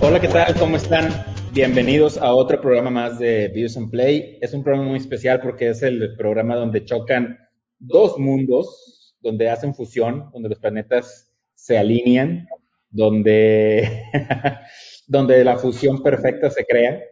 [0.00, 0.54] Hola, ¿qué tal?
[0.58, 1.08] ¿Cómo están?
[1.52, 4.38] Bienvenidos a otro programa más de Views and Play.
[4.40, 7.38] Es un programa muy especial porque es el programa donde chocan
[7.78, 12.46] dos mundos, donde hacen fusión, donde los planetas se alinean,
[12.90, 14.04] donde,
[15.06, 17.02] donde la fusión perfecta se crea.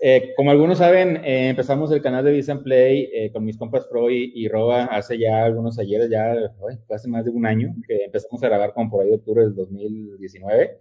[0.00, 3.58] Eh, como algunos saben, eh, empezamos el canal de Videos and Play eh, con mis
[3.58, 6.36] compas Pro y, Roba hace ya algunos ayeres, ya
[6.90, 9.56] hace más de un año que empezamos a grabar como por ahí de octubre del
[9.56, 10.78] 2019.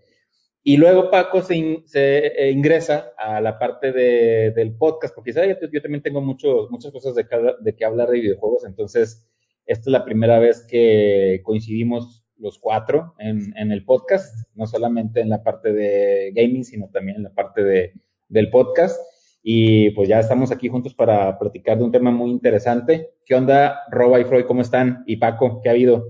[0.63, 5.57] Y luego Paco se, se eh, ingresa a la parte de, del podcast, porque ¿sabes?
[5.61, 7.25] Yo, yo, también tengo mucho, muchas cosas de,
[7.61, 9.25] de que hablar de videojuegos, entonces
[9.65, 15.21] esta es la primera vez que coincidimos los cuatro en, en, el podcast, no solamente
[15.21, 17.93] en la parte de gaming, sino también en la parte de,
[18.27, 18.99] del podcast.
[19.43, 23.13] Y pues ya estamos aquí juntos para platicar de un tema muy interesante.
[23.25, 24.45] ¿Qué onda, Roba y Freud?
[24.45, 25.03] ¿Cómo están?
[25.05, 26.09] Y Paco, ¿qué ha habido?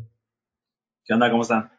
[1.05, 1.29] ¿Qué onda?
[1.29, 1.71] ¿Cómo están?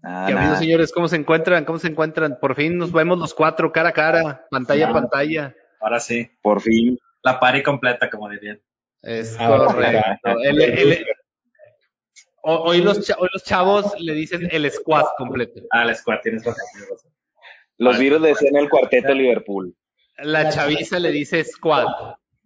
[0.00, 0.92] ¿Qué ha habido, señores?
[0.92, 1.64] ¿Cómo se encuentran?
[1.64, 2.38] ¿Cómo se encuentran?
[2.40, 5.56] Por fin nos vemos los cuatro cara a cara, pantalla a pantalla.
[5.80, 6.96] Ahora sí, por fin.
[7.22, 8.60] La pari completa, como dirían.
[9.02, 10.38] Es correcto.
[10.44, 11.06] El, el,
[12.42, 15.62] hoy, los hoy, los chavos le dicen el squad completo.
[15.70, 16.64] Ah, el squad, tienes razón.
[17.78, 19.74] Los virus decían el cuarteto de Liverpool.
[20.18, 21.86] La chaviza le dice squad.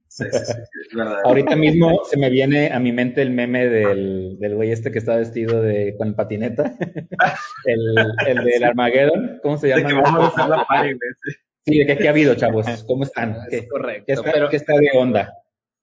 [0.09, 0.53] Sí, sí, sí,
[0.89, 1.21] es verdad.
[1.25, 4.99] Ahorita mismo se me viene a mi mente el meme del, del güey este que
[4.99, 6.77] está vestido de, con patineta.
[7.65, 9.39] el, el del Armageddon.
[9.41, 9.83] ¿Cómo se llama?
[9.83, 10.99] De que vamos a hacer la pari,
[11.65, 12.67] Sí, de que aquí ha habido, chavos.
[12.89, 13.37] ¿Cómo están?
[13.51, 14.05] Es correcto.
[14.07, 15.33] ¿Qué está, pero, ¿qué está de onda?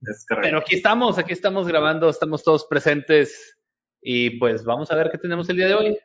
[0.02, 0.48] Es correcto.
[0.48, 3.58] Pero aquí estamos, aquí estamos grabando, estamos todos presentes
[4.02, 6.00] y pues vamos a ver qué tenemos el día de hoy.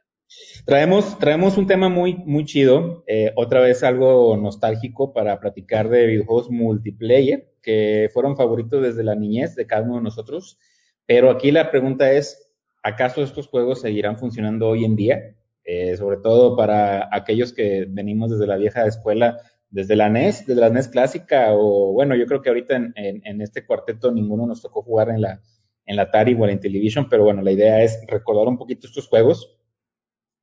[0.64, 6.06] Traemos, traemos un tema muy, muy chido, eh, otra vez algo nostálgico para platicar de
[6.06, 10.58] videojuegos multiplayer que fueron favoritos desde la niñez de cada uno de nosotros.
[11.04, 15.36] Pero aquí la pregunta es, ¿acaso estos juegos seguirán funcionando hoy en día?
[15.64, 19.38] Eh, sobre todo para aquellos que venimos desde la vieja escuela,
[19.68, 23.64] desde la NES, desde la NES clásica, o bueno, yo creo que ahorita en, este
[23.64, 25.40] cuarteto ninguno nos tocó jugar en la,
[25.86, 29.08] en la Atari o en la pero bueno, la idea es recordar un poquito estos
[29.08, 29.58] juegos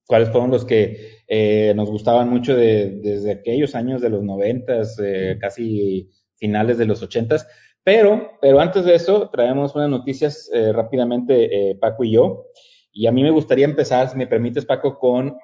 [0.09, 4.97] cuáles fueron los que eh, nos gustaban mucho de, desde aquellos años de los noventas,
[4.99, 7.47] eh, casi finales de los ochentas.
[7.83, 12.47] Pero, pero antes de eso, traemos unas noticias eh, rápidamente, Paco y yo.
[12.91, 15.37] Y a mí me gustaría empezar, si me permites, Paco, con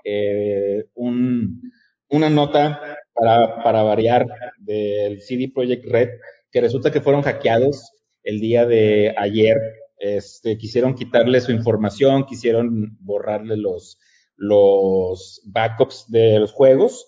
[0.95, 1.61] un,
[2.09, 2.81] una nota
[3.13, 4.25] para, para variar
[4.57, 6.09] del CD Projekt Red,
[6.51, 7.91] que resulta que fueron hackeados
[8.23, 9.57] el día de ayer.
[9.99, 13.99] Este, quisieron quitarle su información, quisieron borrarle los,
[14.37, 17.07] los backups de los juegos.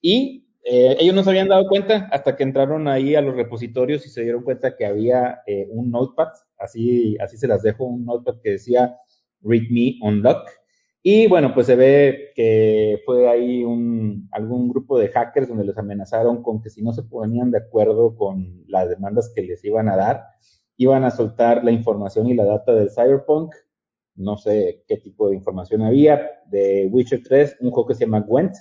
[0.00, 4.06] Y eh, ellos no se habían dado cuenta hasta que entraron ahí a los repositorios
[4.06, 6.28] y se dieron cuenta que había eh, un notepad,
[6.58, 8.96] así, así se las dejo, un notepad que decía
[9.40, 10.48] readme unlock.
[11.04, 15.76] Y bueno, pues se ve que fue ahí un, algún grupo de hackers donde les
[15.76, 19.88] amenazaron con que si no se ponían de acuerdo con las demandas que les iban
[19.88, 20.26] a dar,
[20.76, 23.52] iban a soltar la información y la data del Cyberpunk
[24.16, 28.20] no sé qué tipo de información había, de Witcher 3, un juego que se llama
[28.20, 28.54] Gwent,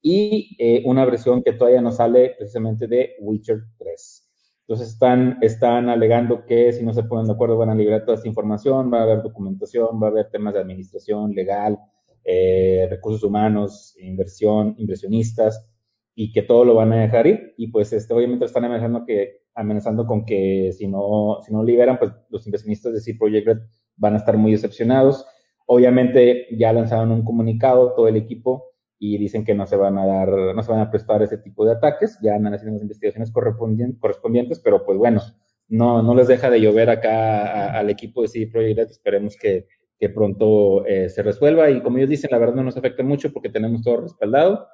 [0.00, 4.28] y eh, una versión que todavía no sale precisamente de Witcher 3.
[4.66, 8.16] Entonces están, están alegando que si no se ponen de acuerdo van a liberar toda
[8.16, 11.78] esta información, va a haber documentación, va a haber temas de administración legal,
[12.24, 15.68] eh, recursos humanos, inversión, inversionistas,
[16.14, 17.54] y que todo lo van a dejar ir.
[17.56, 21.98] Y pues este, obviamente están amenazando, que, amenazando con que si no, si no liberan,
[21.98, 23.58] pues los inversionistas de C Project Red
[24.02, 25.24] van a estar muy decepcionados.
[25.66, 28.64] Obviamente ya lanzaron un comunicado todo el equipo
[28.98, 31.64] y dicen que no se van a dar, no se van a prestar ese tipo
[31.64, 35.20] de ataques, ya andan haciendo las investigaciones correspondientes, pero pues bueno,
[35.68, 39.68] no, no les deja de llover acá al equipo de CD Projekt esperemos que,
[39.98, 41.70] que pronto eh, se resuelva.
[41.70, 44.66] Y como ellos dicen, la verdad no nos afecta mucho porque tenemos todo respaldado,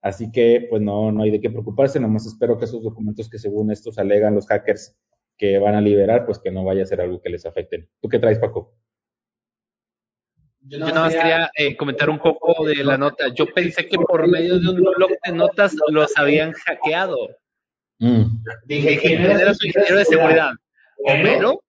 [0.00, 3.38] así que pues no, no hay de qué preocuparse, nomás espero que esos documentos que
[3.38, 4.96] según estos alegan los hackers
[5.36, 7.88] que van a liberar, pues que no vaya a ser algo que les afecte.
[8.00, 8.74] ¿Tú qué traes, Paco?
[10.60, 13.26] Yo nada más quería eh, comentar un poco de la nota.
[13.34, 17.16] Yo pensé que por medio de un blog de notas los habían hackeado.
[17.98, 18.44] Mm.
[18.66, 20.52] Dije, ¿quién era su ingeniero de seguridad?
[21.04, 21.60] ¿Homero?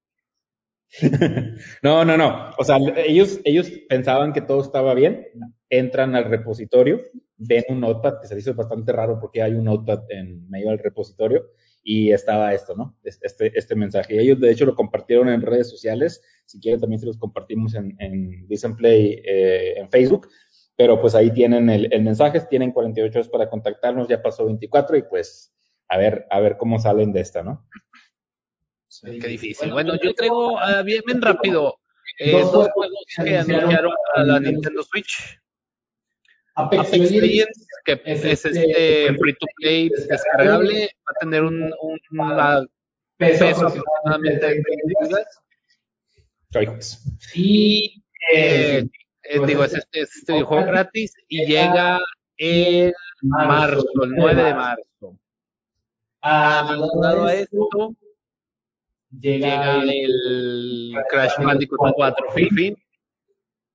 [1.82, 2.52] no, no, no.
[2.58, 5.28] O sea, ellos, ellos pensaban que todo estaba bien,
[5.70, 7.02] entran al repositorio,
[7.38, 10.80] ven un notepad, que se hizo bastante raro porque hay un notepad en medio del
[10.80, 11.48] repositorio,
[11.84, 12.98] y estaba esto, ¿no?
[13.04, 14.20] Este, este mensaje.
[14.20, 16.22] Ellos, de hecho, lo compartieron en redes sociales.
[16.46, 20.30] Si quieren, también se los compartimos en, en Play eh, en Facebook.
[20.76, 24.98] Pero pues ahí tienen el, el, mensaje, tienen 48 horas para contactarnos, ya pasó 24
[24.98, 25.54] y pues
[25.88, 27.68] a ver, a ver cómo salen de esta, ¿no?
[28.88, 29.72] Sí, qué difícil.
[29.72, 31.80] Bueno, yo traigo uh, bien, bien rápido
[32.20, 35.40] eh, dos juegos que anunciaron a la Nintendo Switch.
[36.56, 42.00] Apex, Legends, que es, este, este free to play descargable, va a tener un, un
[43.18, 44.64] peso, aproximadamente de
[45.00, 45.26] 20
[47.34, 48.88] Y eh,
[49.24, 52.00] eh, digo, es este, es este videojuego gratis y llega
[52.38, 55.20] en marzo, el 9 de marzo.
[56.22, 57.96] Aunado a esto,
[59.20, 62.78] llega el Crash Bandicoot 4 fin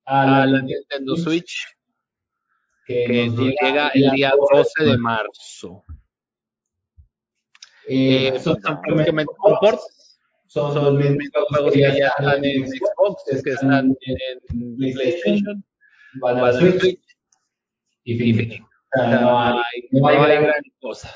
[0.06, 1.77] a la Nintendo Switch
[2.88, 3.28] que
[3.60, 5.84] llega el día 12 de marzo.
[7.86, 13.42] Eh, eh, son prácticamente ports, son, son los mismos juegos que ya están en Xbox,
[13.44, 15.64] que están en PlayStation,
[16.20, 16.98] van a Switch
[18.04, 18.66] y fin.
[18.96, 21.14] No hay, no hay gran cosa.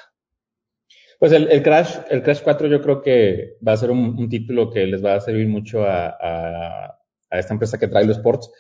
[1.19, 4.29] Pues el, el, Crash, el Crash 4 yo creo que va a ser un, un
[4.29, 6.99] título que les va a servir mucho a, a,
[7.31, 8.51] a, esta empresa que trae los ports,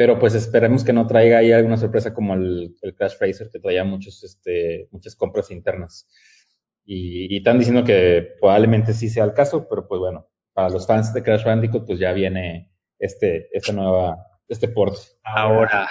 [0.00, 3.58] pero pues esperemos que no traiga ahí alguna sorpresa como el, el Crash Racer que
[3.58, 6.08] traía muchos, este, muchas compras internas.
[6.86, 10.86] Y, y, están diciendo que probablemente sí sea el caso, pero pues bueno, para los
[10.86, 14.16] fans de Crash Bandicoot pues ya viene este, esta nueva,
[14.48, 14.96] este port.
[15.22, 15.86] Ahora,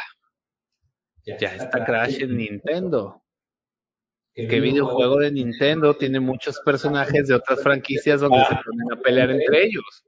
[1.23, 3.23] ya, ya está Crash en Nintendo.
[4.33, 9.29] ¿Qué videojuego de Nintendo tiene muchos personajes de otras franquicias donde se ponen a pelear
[9.29, 10.03] entre ellos?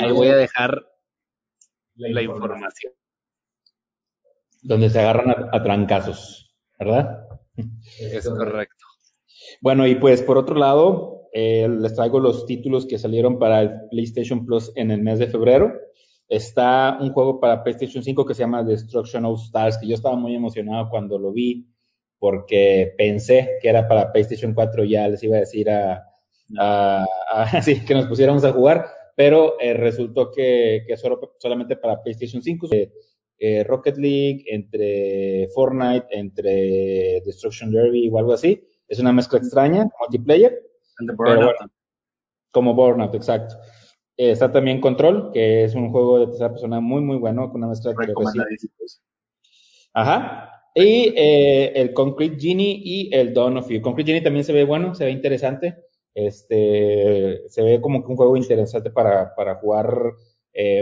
[0.00, 0.84] Ahí voy a dejar
[1.94, 2.92] la información.
[4.62, 7.26] Donde se agarran a, a trancazos, ¿verdad?
[7.98, 8.84] Es correcto.
[9.60, 13.88] Bueno, y pues por otro lado, eh, les traigo los títulos que salieron para el
[13.90, 15.72] PlayStation Plus en el mes de febrero.
[16.28, 20.16] Está un juego para PlayStation 5 que se llama Destruction All Stars, que yo estaba
[20.16, 21.66] muy emocionado cuando lo vi,
[22.18, 26.04] porque pensé que era para PlayStation 4, ya les iba a decir a,
[26.58, 28.86] a, a que nos pusiéramos a jugar,
[29.16, 32.68] pero eh, resultó que, que solo, solamente para PlayStation 5.
[32.72, 32.92] Eh,
[33.66, 38.62] Rocket League, entre Fortnite, entre Destruction Derby o algo así.
[38.86, 40.60] Es una mezcla extraña, multiplayer.
[41.16, 41.52] Pero
[42.50, 43.54] como Burnout, exacto.
[44.16, 47.62] Eh, está también Control, que es un juego de tercera persona muy, muy bueno, con
[47.62, 48.14] una mezcla de
[49.92, 50.46] Ajá.
[50.74, 53.80] Y eh, el Concrete Genie y el Dawn of You.
[53.80, 55.84] Concrete Genie también se ve bueno, se ve interesante.
[56.14, 60.12] Este, se ve como que un juego interesante para, para jugar
[60.52, 60.80] eh,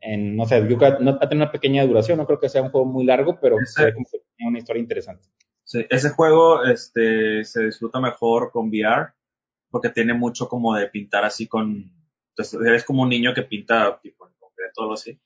[0.00, 2.70] en, no sé, no, va a tener una pequeña duración, no creo que sea un
[2.70, 5.28] juego muy largo, pero ve como que tiene una historia interesante.
[5.64, 9.12] Sí, ese juego este, se disfruta mejor con VR
[9.70, 11.90] porque tiene mucho como de pintar así con...
[12.30, 15.18] Entonces, eres como un niño que pinta tipo en concreto o así.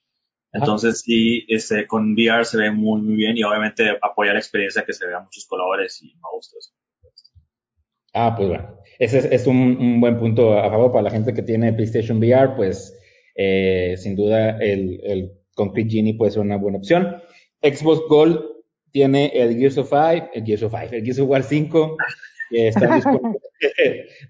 [0.52, 4.84] Entonces sí, este, con VR se ve muy, muy bien y obviamente apoya la experiencia
[4.84, 6.72] que se vean muchos colores y me gusta eso.
[8.14, 11.34] Ah, pues bueno, ese es, es un, un, buen punto a favor para la gente
[11.34, 12.98] que tiene PlayStation VR, pues
[13.38, 17.22] eh, sin duda el, el Concrete Genie puede ser una buena opción.
[17.62, 18.40] Xbox Gold
[18.90, 21.96] tiene el Gears of 5, el Gears of 5, el Gears of War 5,
[22.50, 23.38] que está disponible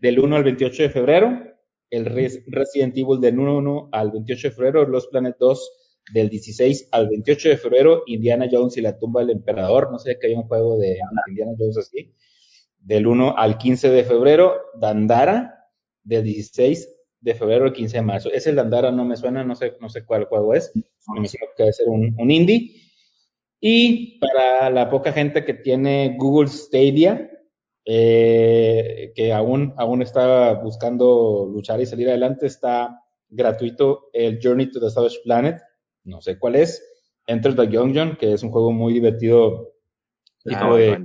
[0.02, 1.43] del 1 al 28 de febrero,
[1.90, 5.70] el Resident Evil del 1 al 28 de febrero, Los Planet 2
[6.12, 10.19] del 16 al 28 de febrero, Indiana Jones y la tumba del emperador, no sé
[10.20, 12.14] que hay un juego de Indiana Jones así,
[12.78, 15.55] del 1 al 15 de febrero, Dandara,
[16.05, 16.90] del 16
[17.20, 18.31] de febrero al 15 de marzo.
[18.32, 21.62] Ese Dandara no me suena, no sé, no sé cuál juego es, me imagino que
[21.62, 22.82] debe ser un, un indie.
[23.60, 27.31] Y para la poca gente que tiene Google Stadia,
[27.84, 34.79] eh, que aún, aún está buscando luchar y salir adelante, está gratuito el Journey to
[34.81, 35.60] the Savage Planet,
[36.05, 36.82] no sé cuál es,
[37.27, 39.75] Enter the Gungeon, que es un juego muy divertido.
[40.44, 41.05] Tipo de,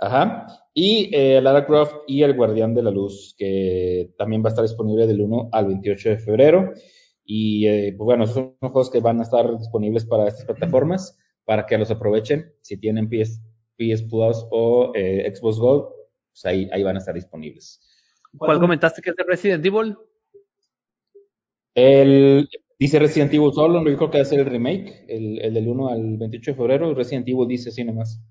[0.00, 0.46] Ajá.
[0.72, 4.64] Y eh, Lara Croft y El Guardián de la Luz, que también va a estar
[4.64, 6.72] disponible del 1 al 28 de febrero.
[7.24, 11.18] Y eh, pues bueno, esos son juegos que van a estar disponibles para estas plataformas,
[11.44, 12.50] para que los aprovechen.
[12.62, 13.42] Si tienen PS,
[13.76, 15.84] PS Plus o eh, Xbox Gold,
[16.32, 17.80] pues ahí, ahí van a estar disponibles.
[18.38, 19.96] ¿Cuál comentaste que es de Resident Evil?
[21.74, 25.52] El, dice Resident Evil solo, yo creo que va a ser el remake, el, el
[25.52, 26.94] del 1 al 28 de febrero.
[26.94, 28.22] Resident Evil dice así nomás.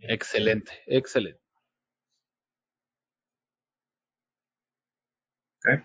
[0.00, 1.40] Excelente, excelente.
[5.58, 5.84] Okay.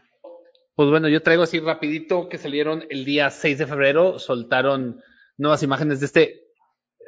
[0.76, 5.02] Pues bueno, yo traigo así rapidito que salieron el día 6 de febrero, soltaron
[5.38, 6.48] nuevas imágenes de este,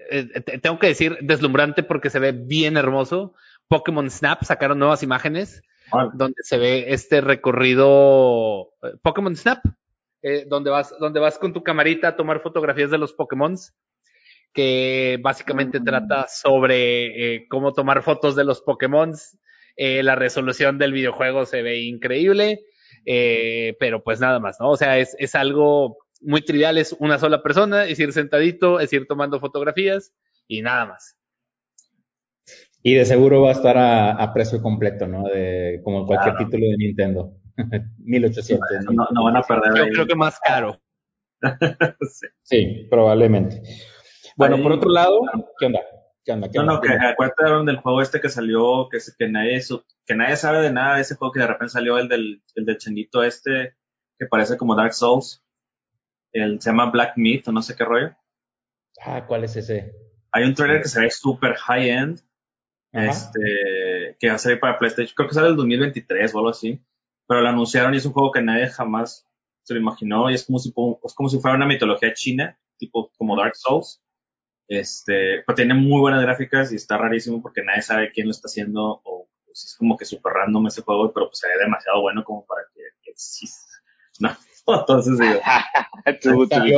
[0.09, 3.33] eh, tengo que decir, deslumbrante porque se ve bien hermoso.
[3.67, 5.61] Pokémon Snap sacaron nuevas imágenes
[6.13, 9.59] donde se ve este recorrido eh, Pokémon Snap,
[10.21, 13.55] eh, donde vas, donde vas con tu camarita a tomar fotografías de los Pokémon
[14.53, 19.13] que básicamente trata sobre eh, cómo tomar fotos de los Pokémon.
[19.75, 22.61] Eh, la resolución del videojuego se ve increíble,
[23.05, 24.71] eh, pero pues nada más, ¿no?
[24.71, 28.91] O sea, es, es algo muy trivial, es una sola persona, es ir sentadito, es
[28.91, 30.13] ir tomando fotografías.
[30.47, 31.15] y nada más.
[32.81, 35.23] Y de seguro va a estar a, a precio completo, ¿no?
[35.29, 36.45] De, como cualquier Claro.
[36.45, 37.33] título de Nintendo.
[37.99, 38.67] 1800.
[38.93, 39.91] No, no van a perder Yo ahí.
[39.91, 40.79] creo que más caro.
[42.11, 42.27] Sí.
[42.41, 43.61] Sí, probablemente.
[44.39, 45.19] Bueno, Ahí- por otro lado,
[45.59, 45.81] ¿qué onda?
[46.23, 46.49] ¿Qué onda?
[46.49, 46.73] ¿Qué No, onda?
[46.75, 50.61] no, que acuerdan del juego este que salió, que, que nadie su- que nadie sabe
[50.61, 53.75] de nada de ese juego que de repente salió el del, el del changuito este,
[54.17, 55.43] que parece como Dark Souls.
[56.31, 58.15] El, se llama Black Myth o no sé qué rollo.
[59.05, 59.93] Ah, ¿cuál es ese?
[60.31, 62.21] Hay un trailer que se ve súper high end,
[62.93, 63.07] Ajá.
[63.07, 66.79] este, que va a salir para PlayStation, creo que sale el 2023 o algo así,
[67.27, 69.27] pero lo anunciaron y es un juego que nadie jamás
[69.63, 70.69] se lo imaginó y es como si,
[71.03, 74.01] es como si fuera una mitología china, tipo como Dark Souls.
[74.69, 78.45] Este, pero tiene muy buenas gráficas y está rarísimo porque nadie sabe quién lo está
[78.47, 82.01] haciendo o pues, es como que súper random ese juego, pero pues se ve demasiado
[82.01, 83.67] bueno como para que, que exista.
[84.67, 85.39] No, entonces digo,
[86.21, 86.77] Too good to be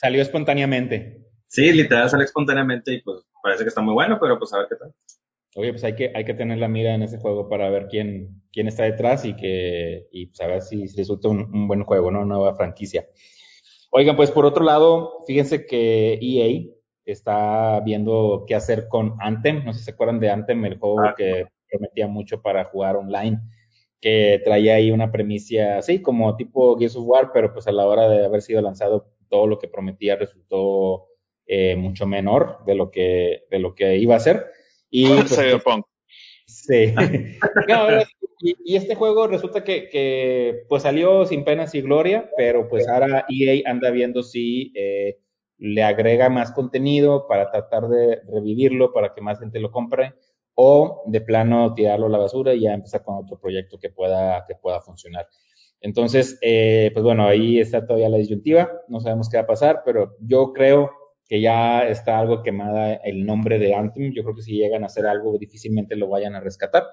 [0.00, 1.26] Salió, espontáneamente.
[1.48, 4.68] sí, literal sale espontáneamente y pues parece que está muy bueno, pero pues a ver
[4.70, 4.94] qué tal.
[5.56, 8.42] Oye, pues hay que, hay que tener la mira en ese juego para ver quién,
[8.50, 11.84] quién está detrás y que, y pues a ver si, si resulta un, un buen
[11.84, 12.20] juego, ¿no?
[12.20, 13.06] Una nueva franquicia.
[13.90, 16.72] Oigan, pues por otro lado, fíjense que EA
[17.12, 19.64] está viendo qué hacer con Anthem.
[19.64, 21.14] No sé si se acuerdan de Anthem, el juego Ah.
[21.16, 23.40] que prometía mucho para jugar online,
[24.00, 27.86] que traía ahí una premisa, sí, como tipo Gears of War, pero pues a la
[27.86, 31.06] hora de haber sido lanzado, todo lo que prometía resultó
[31.46, 34.46] eh, mucho menor de lo que, de lo que iba a ser.
[34.90, 35.86] Y pues, Cyberpunk.
[36.46, 36.94] Sí.
[37.68, 37.86] No,
[38.40, 42.88] y, y este juego resulta que, que, pues salió sin penas y gloria, pero pues
[42.88, 45.18] ahora EA anda viendo si eh,
[45.64, 50.14] le agrega más contenido para tratar de revivirlo, para que más gente lo compre,
[50.54, 54.44] o de plano tirarlo a la basura y ya empezar con otro proyecto que pueda,
[54.44, 55.28] que pueda funcionar.
[55.80, 59.82] Entonces, eh, pues bueno, ahí está todavía la disyuntiva, no sabemos qué va a pasar,
[59.84, 60.90] pero yo creo
[61.28, 64.12] que ya está algo quemada el nombre de Anthem.
[64.12, 66.84] Yo creo que si llegan a hacer algo, difícilmente lo vayan a rescatar.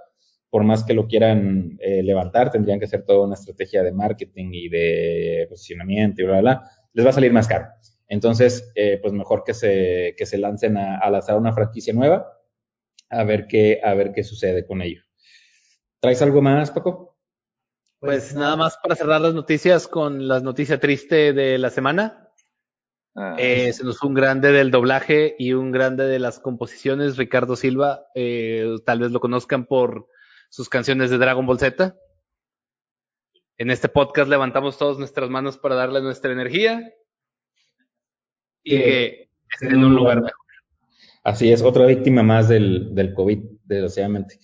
[0.51, 4.51] Por más que lo quieran eh, levantar, tendrían que hacer toda una estrategia de marketing
[4.53, 6.71] y de posicionamiento y bla, bla, bla.
[6.93, 7.65] Les va a salir más caro.
[8.09, 12.27] Entonces, eh, pues mejor que se, que se lancen a, a lanzar una franquicia nueva,
[13.09, 15.03] a ver qué, a ver qué sucede con ello.
[16.01, 17.17] ¿Traes algo más, Paco?
[17.99, 22.31] Pues nada más para cerrar las noticias con la noticia triste de la semana.
[23.15, 27.17] Ah, Eh, se nos fue un grande del doblaje y un grande de las composiciones,
[27.17, 28.07] Ricardo Silva.
[28.15, 30.07] Eh, tal vez lo conozcan por
[30.49, 31.95] sus canciones de Dragon Ball Z.
[33.57, 36.93] En este podcast levantamos todas nuestras manos para darle nuestra energía
[38.63, 40.33] y que esté en un lugar mejor.
[41.23, 44.39] Así es, otra víctima más del, del COVID, desgraciadamente.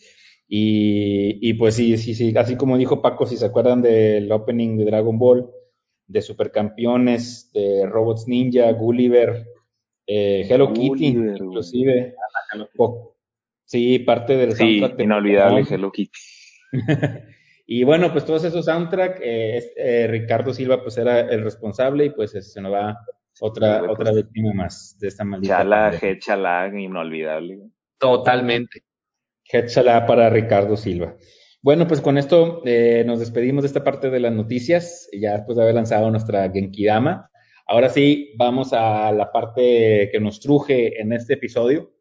[0.48, 4.78] Y, y pues sí, sí, sí, así como dijo Paco, si se acuerdan del opening
[4.78, 5.50] de Dragon Ball,
[6.08, 9.48] de Supercampeones, de Robots Ninja, Gulliver,
[10.06, 12.14] eh, Hello Kitty, inclusive.
[13.64, 15.74] Sí, parte del sí, soundtrack de inolvidable Pokémon.
[15.74, 16.20] Hello Kitty.
[17.68, 22.06] Y bueno, pues todos esos soundtrack, eh, es- eh, Ricardo Silva pues era el responsable
[22.06, 22.96] y pues se nos va
[23.42, 24.00] otra, Sí, pues.
[24.00, 26.16] otra víctima más de esta maldita Chala, pandemia.
[26.16, 27.60] G, chala, inolvidable.
[27.98, 28.84] Totalmente.
[29.52, 31.16] Headshot para Ricardo Silva.
[31.62, 35.56] Bueno, pues con esto eh, nos despedimos de esta parte de las noticias, ya después
[35.56, 37.30] de haber lanzado nuestra Genkidama.
[37.68, 41.92] Ahora sí, vamos a la parte que nos truje en este episodio.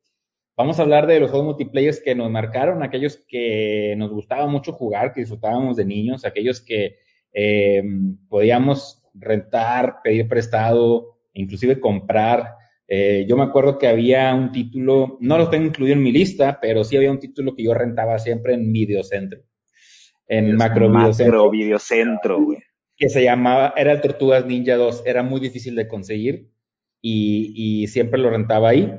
[0.57, 4.73] Vamos a hablar de los juegos multiplayers que nos marcaron, aquellos que nos gustaba mucho
[4.73, 6.99] jugar, que disfrutábamos de niños, aquellos que
[7.33, 7.83] eh,
[8.29, 12.55] podíamos rentar, pedir prestado, inclusive comprar.
[12.87, 16.59] Eh, yo me acuerdo que había un título, no lo tengo incluido en mi lista,
[16.61, 19.41] pero sí había un título que yo rentaba siempre en Videocentro,
[20.27, 22.59] en Macro Videocentro, Macro Videocentro, güey.
[22.97, 26.51] que se llamaba, era el Tortugas Ninja 2, era muy difícil de conseguir
[27.01, 28.93] y, y siempre lo rentaba ahí.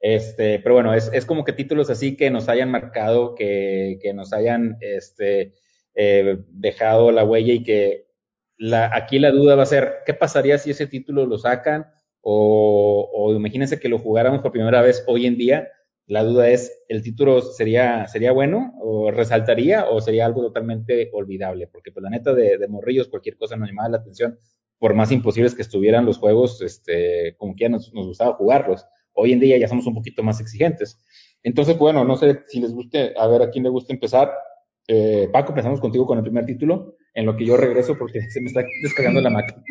[0.00, 4.14] Este, pero bueno, es, es como que títulos así que nos hayan marcado, que, que
[4.14, 5.52] nos hayan este,
[5.94, 8.06] eh, dejado la huella y que
[8.60, 11.86] la, aquí la duda va a ser, ¿qué pasaría si ese título lo sacan?
[12.20, 15.68] O, o imagínense que lo jugáramos por primera vez hoy en día.
[16.06, 21.68] La duda es, ¿el título sería, sería bueno o resaltaría o sería algo totalmente olvidable?
[21.68, 24.38] Porque pues la neta de, de morrillos cualquier cosa nos llamaba la atención,
[24.78, 28.84] por más imposibles que estuvieran los juegos, este, como que ya nos, gustaba jugarlos.
[29.14, 31.02] Hoy en día ya somos un poquito más exigentes.
[31.42, 34.30] Entonces, bueno, no sé si les guste, a ver a quién le gusta empezar.
[34.86, 38.40] Eh, Paco, empezamos contigo con el primer título, en lo que yo regreso porque se
[38.40, 39.62] me está descargando la máquina.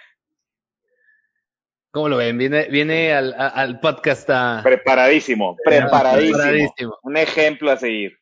[1.91, 2.37] ¿Cómo lo ven?
[2.37, 4.61] Viene, viene al, al podcast a...
[4.63, 6.37] Preparadísimo, preparadísimo.
[6.37, 6.97] Preparadísimo.
[7.01, 8.19] Un ejemplo a seguir.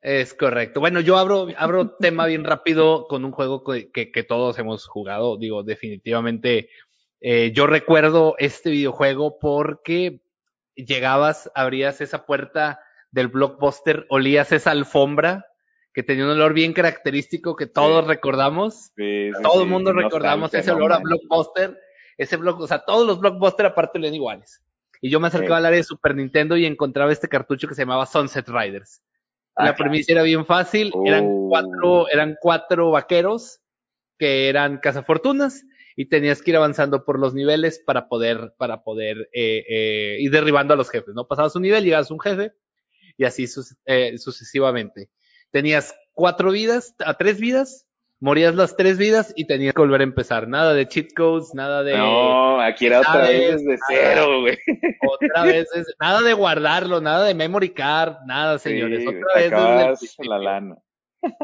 [0.00, 0.80] Es correcto.
[0.80, 4.86] Bueno, yo abro, abro tema bien rápido con un juego que, que, que todos hemos
[4.86, 5.36] jugado.
[5.36, 6.70] Digo, definitivamente
[7.20, 10.22] Eh, yo recuerdo este videojuego porque
[10.74, 12.80] llegabas, abrías esa puerta
[13.10, 15.49] del blockbuster, olías esa alfombra
[15.92, 18.92] que tenía un olor bien característico que todos recordamos.
[18.96, 21.76] Sí, sí, Todo el sí, mundo recordamos ese olor a blockbuster.
[22.16, 24.62] Ese block, o sea, todos los blockbuster aparte leen iguales.
[25.00, 25.60] Y yo me acercaba Sí.
[25.60, 29.02] al área de Super Nintendo y encontraba este cartucho que se llamaba Sunset Riders.
[29.56, 31.48] Ah, la premisa era bien fácil, eran Oh.
[31.48, 33.60] cuatro, eran cuatro vaqueros
[34.18, 35.64] que eran cazafortunas
[35.96, 40.30] y tenías que ir avanzando por los niveles para poder, para poder eh, eh, ir
[40.30, 41.26] derribando a los jefes, ¿no?
[41.26, 42.52] Pasabas un nivel, llegabas a un jefe
[43.16, 43.46] y así
[43.86, 45.08] eh, sucesivamente.
[45.50, 47.86] Tenías cuatro vidas, a tres vidas,
[48.20, 50.46] morías las tres vidas y tenías que volver a empezar.
[50.48, 54.58] Nada de cheat codes, nada de No, aquí era otra vez desde cero, güey.
[55.08, 59.00] otra vez, es- nada de guardarlo, nada de memory card, nada, señores.
[59.02, 59.34] Sí, otra
[59.88, 60.76] vez desde la lana.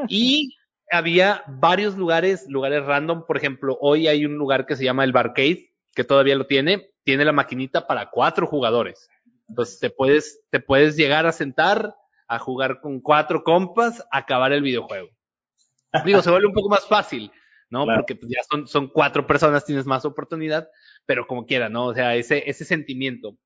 [0.08, 0.54] Y
[0.90, 3.25] había varios lugares, lugares random.
[3.26, 6.90] Por ejemplo, hoy hay un lugar que se llama el Barcade, que todavía lo tiene.
[7.04, 9.08] Tiene la maquinita para cuatro jugadores.
[9.48, 11.94] Entonces te puedes, te puedes llegar a sentar
[12.28, 15.09] a jugar con cuatro compas, acabar el videojuego.
[16.04, 17.30] Digo, se vuelve un poco más fácil,
[17.71, 17.85] ¿no?
[17.85, 18.00] Claro.
[18.00, 20.68] Porque pues, ya son, son cuatro personas, tienes más oportunidad,
[21.06, 21.87] pero como quiera, ¿no?
[21.87, 23.38] O sea, ese, ese sentimiento.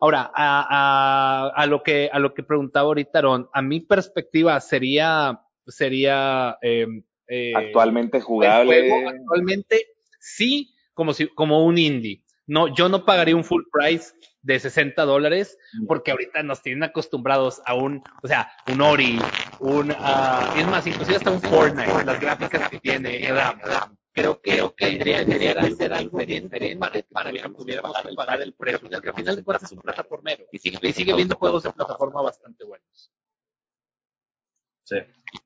[0.00, 4.60] Ahora, a, a, a lo que, a lo que preguntaba ahorita Aaron, a mi perspectiva
[4.60, 6.86] sería, sería, eh,
[7.26, 8.88] eh, Actualmente jugable.
[8.88, 9.86] juego actualmente
[10.20, 12.22] sí, como si, como un indie.
[12.46, 17.60] No, yo no pagaría un full price de 60 dólares porque ahorita nos tienen acostumbrados
[17.66, 19.18] a un, o sea, un Ori,
[19.60, 23.96] un, ah, es más, inclusive hasta un Fortnite, las gráficas que tiene, RAM.
[24.12, 28.52] Creo que, creo que debería, debería hacer algo diferente para, para que pudiéramos pagar el
[28.52, 31.62] precio, porque al final de cuentas es un plataformero y sigue, y sigue viendo juegos
[31.62, 33.12] de plataforma bastante buenos.
[34.82, 34.96] Sí.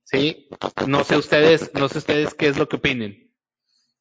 [0.04, 0.49] Sí,
[0.87, 3.30] no sé ustedes, no sé ustedes qué es lo que opinen.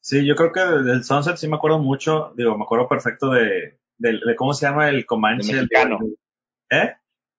[0.00, 3.78] Sí, yo creo que del Sunset sí me acuerdo mucho, digo, me acuerdo perfecto de,
[4.02, 5.52] del- de cómo se llama el Comanche.
[5.52, 5.98] El mexicano.
[6.70, 6.92] ¿Eh?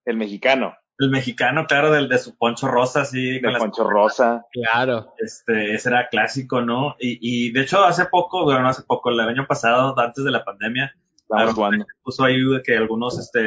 [0.05, 3.39] El mexicano, El mexicano, claro, del de su poncho rosa, así.
[3.41, 4.45] con de las- Poncho Rosa.
[4.51, 5.13] Claro.
[5.17, 6.95] Este, ese era clásico, ¿no?
[6.99, 10.31] Y, y de hecho, hace poco, bueno, no hace poco, el año pasado, antes de
[10.31, 10.93] la pandemia,
[11.27, 11.53] Claro.
[12.03, 13.39] puso ahí que algunos, este,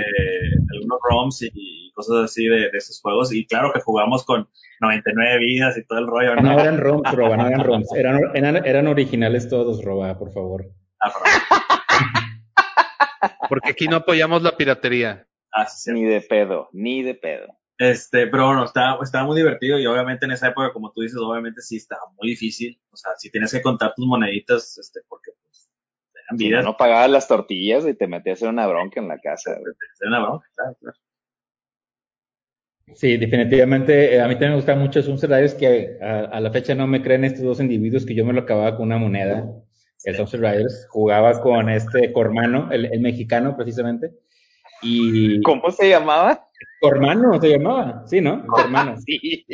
[0.73, 3.33] algunos ROMs y cosas así de, de esos juegos.
[3.33, 4.49] Y claro que jugamos con
[4.81, 6.59] 99 vidas y todo el rollo, No ¿no?
[6.61, 7.95] eran ROMs, Roba, no eran ROMs.
[7.95, 10.65] Eran, eran, eran originales todos, Roba, por favor.
[11.01, 11.13] Ah.
[13.49, 15.27] Porque aquí no apoyamos la piratería.
[15.87, 17.47] Ni de pedo, ni de pedo.
[17.79, 21.19] Este, pero bueno, estaba, estaba muy divertido y obviamente en esa época, como tú dices,
[21.21, 22.81] obviamente sí estaba muy difícil.
[22.91, 25.71] O sea, si tienes que contar tus moneditas, este, porque pues,
[26.15, 29.09] eran Si no, vidas, no pagabas las tortillas y te metías en una bronca en
[29.09, 29.53] la casa.
[29.59, 29.75] güey.
[30.01, 30.97] era una bronca, claro, claro.
[32.95, 34.15] Sí, definitivamente.
[34.15, 36.87] eh, a mí también me gusta mucho Sunset Riders, que a, a la fecha no
[36.87, 39.45] me creen estos dos individuos que yo me lo acababa con una moneda.
[40.07, 44.13] El Sunset Riders jugaba con este Cormano, el, el mexicano precisamente.
[44.81, 46.49] Y ¿Cómo se llamaba?
[46.81, 48.47] Cormano se llamaba, sí, ¿no?
[48.47, 48.97] Cormano.
[49.01, 49.45] Sí.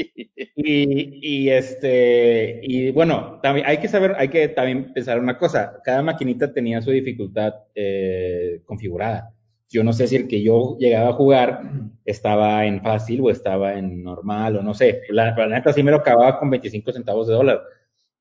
[0.54, 5.80] Y, y este, y bueno, también hay que saber, hay que también pensar una cosa.
[5.84, 9.32] Cada maquinita tenía su dificultad eh, configurada.
[9.70, 11.62] Yo no sé si el que yo llegaba a jugar
[12.04, 15.00] estaba en fácil o estaba en normal o no sé.
[15.08, 17.62] La, la neta sí me lo acababa con 25 centavos de dólar.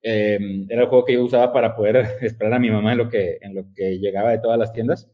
[0.03, 3.09] Eh, era el juego que yo usaba para poder esperar a mi mamá en lo
[3.09, 5.09] que, en lo que llegaba de todas las tiendas.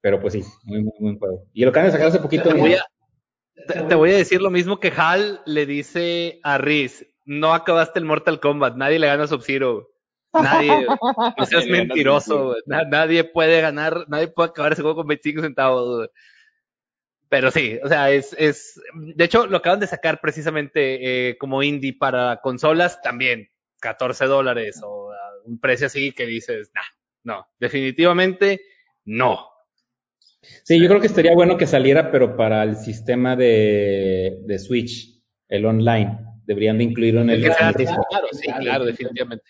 [0.00, 1.46] Pero pues sí, muy, muy buen juego.
[1.52, 2.48] Y lo acaban de sacar hace poquito.
[2.50, 2.84] Te voy, a,
[3.66, 7.06] te, te voy a decir lo mismo que Hal le dice a Riz.
[7.24, 8.76] No acabaste el Mortal Kombat.
[8.76, 9.90] Nadie le gana a Sub-Zero.
[10.34, 10.86] Nadie.
[11.38, 12.56] No seas mentiroso.
[12.66, 16.10] Na- nadie puede ganar, nadie puede acabar ese juego con 25 centavos.
[17.28, 21.62] Pero sí, o sea, es, es, de hecho, lo acaban de sacar precisamente eh, como
[21.62, 23.48] indie para consolas también,
[23.84, 25.12] 14 dólares o
[25.44, 26.80] un precio así que dices, nah,
[27.22, 28.62] no, definitivamente
[29.04, 29.46] no.
[30.62, 35.22] Sí, yo creo que estaría bueno que saliera, pero para el sistema de, de Switch,
[35.48, 36.18] el online.
[36.46, 39.44] Deberían de incluirlo en el, sea- claro, sí, claro, definitivamente.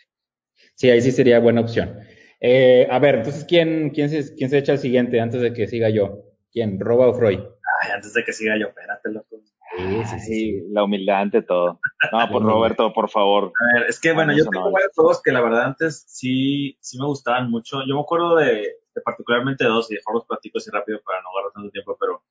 [0.74, 2.00] Sí, ahí sí sería buena opción.
[2.40, 5.66] Eh, a ver, entonces, ¿quién, quién, se, ¿quién se echa el siguiente antes de que
[5.68, 6.24] siga yo?
[6.52, 6.78] ¿Quién?
[6.80, 7.38] ¿Roba o Freud?
[7.82, 9.40] Ay, antes de que siga yo, espérate, loco.
[9.84, 11.80] Sí, sí, la humildad ante todo.
[12.12, 13.52] No, por Roberto, por favor.
[13.58, 16.76] A ver, es que bueno, yo a tengo varios juegos que la verdad antes sí,
[16.80, 17.80] sí me gustaban mucho.
[17.86, 18.46] Yo me acuerdo de,
[18.94, 22.22] de particularmente dos, y mejor los platico así rápido para no agarrar tanto tiempo, pero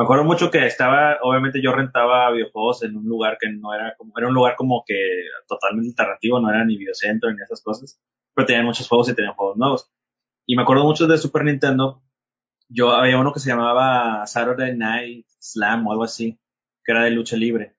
[0.00, 3.94] me acuerdo mucho que estaba, obviamente yo rentaba videojuegos en un lugar que no era
[3.98, 4.96] como, era un lugar como que
[5.46, 8.00] totalmente alternativo, no era ni videocentro ni esas cosas,
[8.34, 9.90] pero tenían muchos juegos y tenían juegos nuevos.
[10.46, 12.02] Y me acuerdo mucho de Super Nintendo,
[12.70, 16.38] yo había uno que se llamaba Saturday Night Slam o algo así,
[16.84, 17.74] que era de lucha libre.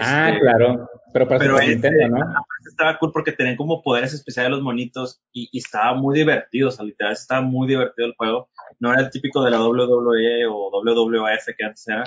[0.00, 0.88] ah, Este, claro.
[1.12, 2.34] Pero para pero este- Nintendo, ¿no?
[2.68, 6.70] estaba cool porque tenían como poderes especiales los monitos y, y estaba muy divertido, o
[6.70, 8.48] sea, literal estaba muy divertido el juego.
[8.78, 12.04] No era el típico de la WWE o WWF que antes era.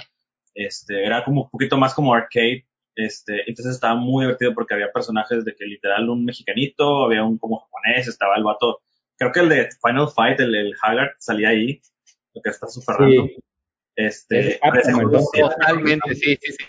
[0.55, 2.65] Este, era como un poquito más como arcade.
[2.95, 7.37] Este, entonces estaba muy divertido porque había personajes de que literal un mexicanito, había un
[7.37, 8.81] como japonés, estaba el vato.
[9.17, 11.81] Creo que el de Final Fight, el, el Haggard, salía ahí,
[12.33, 12.95] lo que está súper.
[13.09, 13.37] Sí.
[13.95, 16.65] Este, Es juego Totalmente, sí, sí, sí.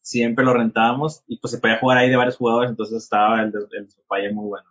[0.00, 3.52] siempre lo rentábamos y pues se podía jugar ahí de varios jugadores, entonces estaba el
[3.52, 4.68] de, el de muy bueno.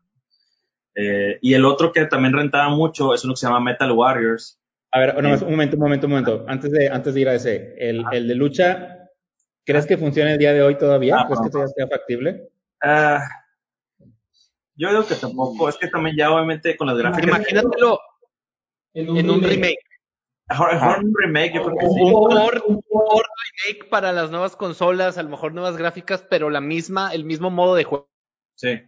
[0.95, 4.59] Eh, y el otro que también rentaba mucho es uno que se llama Metal Warriors.
[4.91, 6.45] A ver, no, un momento, un momento, un momento.
[6.47, 9.09] Antes de, antes de ir a ese, el, el de lucha,
[9.63, 11.15] ¿crees que funciona el día de hoy todavía?
[11.17, 11.51] Ah, ¿Crees que no.
[11.51, 12.49] todavía sea factible?
[12.83, 13.25] Ah,
[14.75, 17.27] yo digo que tampoco, es que también ya obviamente con las gráficas.
[17.27, 17.99] Imagínatelo
[18.93, 19.77] en un remake.
[20.59, 22.01] Un remake, yo creo que sí.
[22.01, 23.27] Un port, un port
[23.65, 27.49] remake para las nuevas consolas, a lo mejor nuevas gráficas, pero la misma, el mismo
[27.49, 28.09] modo de juego.
[28.55, 28.81] Sí.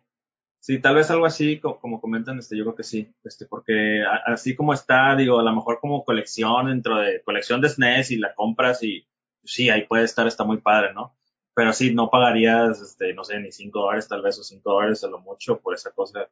[0.60, 4.02] Sí, tal vez algo así, co- como, comentan, este, yo creo que sí, este, porque
[4.02, 8.12] a- así como está, digo, a lo mejor como colección dentro de colección de SNES
[8.12, 9.06] y la compras y
[9.44, 11.18] sí, ahí puede estar, está muy padre, ¿no?
[11.54, 15.04] Pero sí, no pagarías, este, no sé, ni 5 dólares tal vez o 5 dólares
[15.04, 16.30] a lo mucho por esa cosa,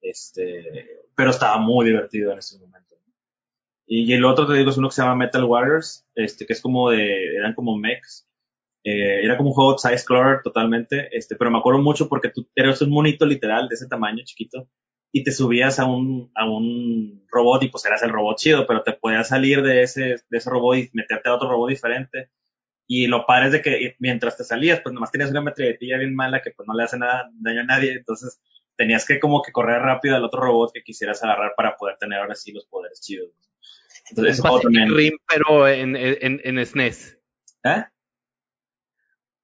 [0.00, 2.93] este, pero estaba muy divertido en ese momento.
[3.86, 6.60] Y, el otro te digo es uno que se llama Metal Warriors, este, que es
[6.60, 8.26] como de, eran como mechs,
[8.84, 12.48] eh, era como un juego side scroller totalmente, este, pero me acuerdo mucho porque tú
[12.54, 14.68] eres un monito literal de ese tamaño chiquito
[15.12, 18.82] y te subías a un, a un robot y pues eras el robot chido, pero
[18.82, 22.30] te podías salir de ese, de ese robot y meterte a otro robot diferente.
[22.86, 26.14] Y lo padre es de que mientras te salías, pues nomás tenías una metralletilla bien
[26.14, 28.40] mala que pues no le hace nada, daño a nadie, entonces
[28.76, 32.18] tenías que como que correr rápido al otro robot que quisieras agarrar para poder tener
[32.18, 33.30] ahora sí los poderes chidos.
[34.10, 34.88] Entonces, juego Pacific.
[34.90, 37.18] Rim, pero en, en, en SNES.
[37.64, 37.84] ¿Eh?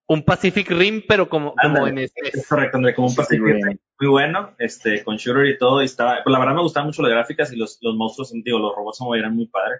[0.07, 2.46] Un Pacific Rim, pero como, como en Es SNES.
[2.49, 3.79] correcto, André, como un Pacific Rim.
[4.01, 7.03] muy bueno, este, con shooter y todo, y estaba, pues la verdad me gustaban mucho
[7.03, 9.77] las gráficas y los, los monstruos, digo, los robots se movían muy padre.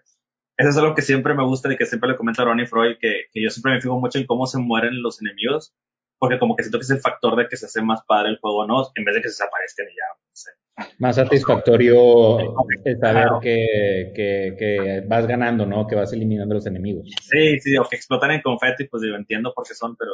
[0.57, 2.97] Eso es algo que siempre me gusta y que siempre le comento a Ronnie Freud,
[3.01, 5.75] que, que yo siempre me fijo mucho en cómo se mueren los enemigos,
[6.21, 8.39] porque como que siento que es el factor de que se hace más padre el
[8.39, 8.87] juego, ¿no?
[8.95, 10.51] En vez de que se desaparezcan y ya, no sé.
[10.99, 13.41] Más satisfactorio el saber Claro.
[13.41, 15.87] que, que, que vas ganando, ¿no?
[15.87, 17.09] Que vas eliminando a los enemigos.
[17.23, 20.13] Sí, sí, o que explotan en confeti, pues digo, entiendo por qué son, pero,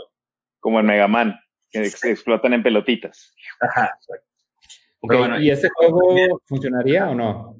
[0.61, 1.39] Como en Mega Man,
[1.71, 3.35] que ex- explotan en pelotitas.
[3.61, 4.27] ajá, exacto.
[5.01, 7.57] Ok, Pero bueno, ¿Y ese juego funcionaría o no?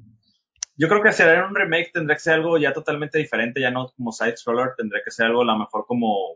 [0.75, 3.89] Yo creo que hacer un remake tendría que ser algo ya totalmente diferente, ya no
[3.95, 6.35] como side scroller, tendría que ser algo a lo mejor como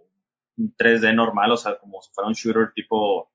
[0.58, 3.32] 3D normal, o sea, como si fuera un shooter tipo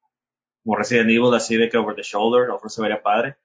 [0.63, 3.37] como Resident Evil, así de que over the shoulder, a lo mejor se vería padre.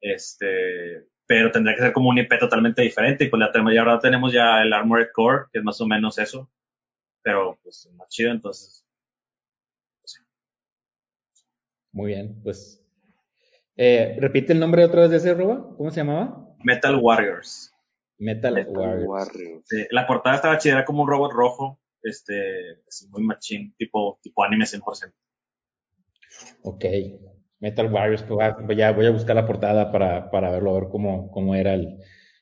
[0.00, 3.80] Este, pero tendría que ser como un IP totalmente diferente, y pues ya tenemos, ya
[3.80, 6.50] ahora tenemos ya el Armored Core, que es más o menos eso,
[7.22, 8.86] pero pues más chido, entonces.
[11.92, 12.82] Muy bien, pues.
[13.76, 15.76] Eh, repite el nombre otra vez de ese robo.
[15.76, 16.56] ¿Cómo se llamaba?
[16.64, 17.74] Metal Warriors.
[18.18, 19.08] Metal, Metal Warriors.
[19.08, 19.64] Warriors.
[19.66, 24.18] Sí, la portada estaba chida, era como un robot rojo, este, así muy machín, tipo,
[24.22, 25.16] tipo anime 100%.
[26.62, 26.84] Ok.
[27.60, 30.80] Metal Warriors, pues, va- voy a, voy a buscar la portada para, para verlo, a
[30.80, 31.96] ver cómo, cómo era el,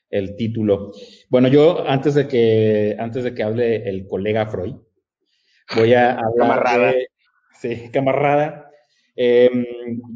[0.09, 0.91] el título.
[1.29, 4.75] Bueno, yo antes de que, antes de que hable el colega Freud,
[5.75, 6.91] voy a hablar Camarada.
[6.93, 7.07] de,
[7.61, 8.71] sí, camarada.
[9.15, 9.65] Em,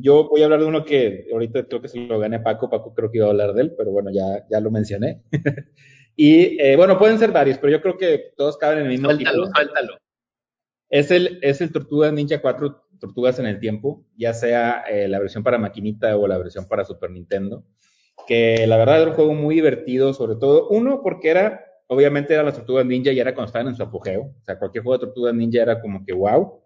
[0.01, 2.93] yo voy a hablar de uno que ahorita creo que se lo gané Paco, Paco
[2.95, 5.23] creo que iba a hablar de él, pero bueno, ya, ya lo mencioné.
[6.15, 9.09] y eh, bueno, pueden ser varios, pero yo creo que todos caben en el mismo
[9.09, 9.51] Suéltalo, título.
[9.53, 9.97] suéltalo.
[10.89, 15.19] Es el, es el Tortuga Ninja 4 Tortugas en el Tiempo, ya sea eh, la
[15.19, 17.65] versión para maquinita o la versión para Super Nintendo,
[18.27, 22.43] que la verdad era un juego muy divertido, sobre todo, uno, porque era, obviamente era
[22.43, 25.05] las Tortugas Ninja y era cuando estaban en su apogeo, o sea, cualquier juego de
[25.07, 26.61] Tortugas Ninja era como que wow.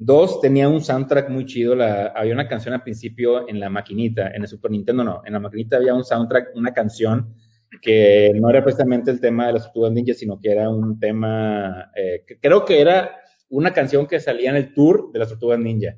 [0.00, 4.30] Dos, tenía un soundtrack muy chido, la, había una canción al principio en la maquinita,
[4.30, 7.34] en el Super Nintendo no, en la maquinita había un soundtrack, una canción
[7.82, 11.90] que no era precisamente el tema de las Tortugas Ninja, sino que era un tema,
[11.94, 15.58] eh, que creo que era una canción que salía en el tour de las Tortugas
[15.58, 15.96] Ninja.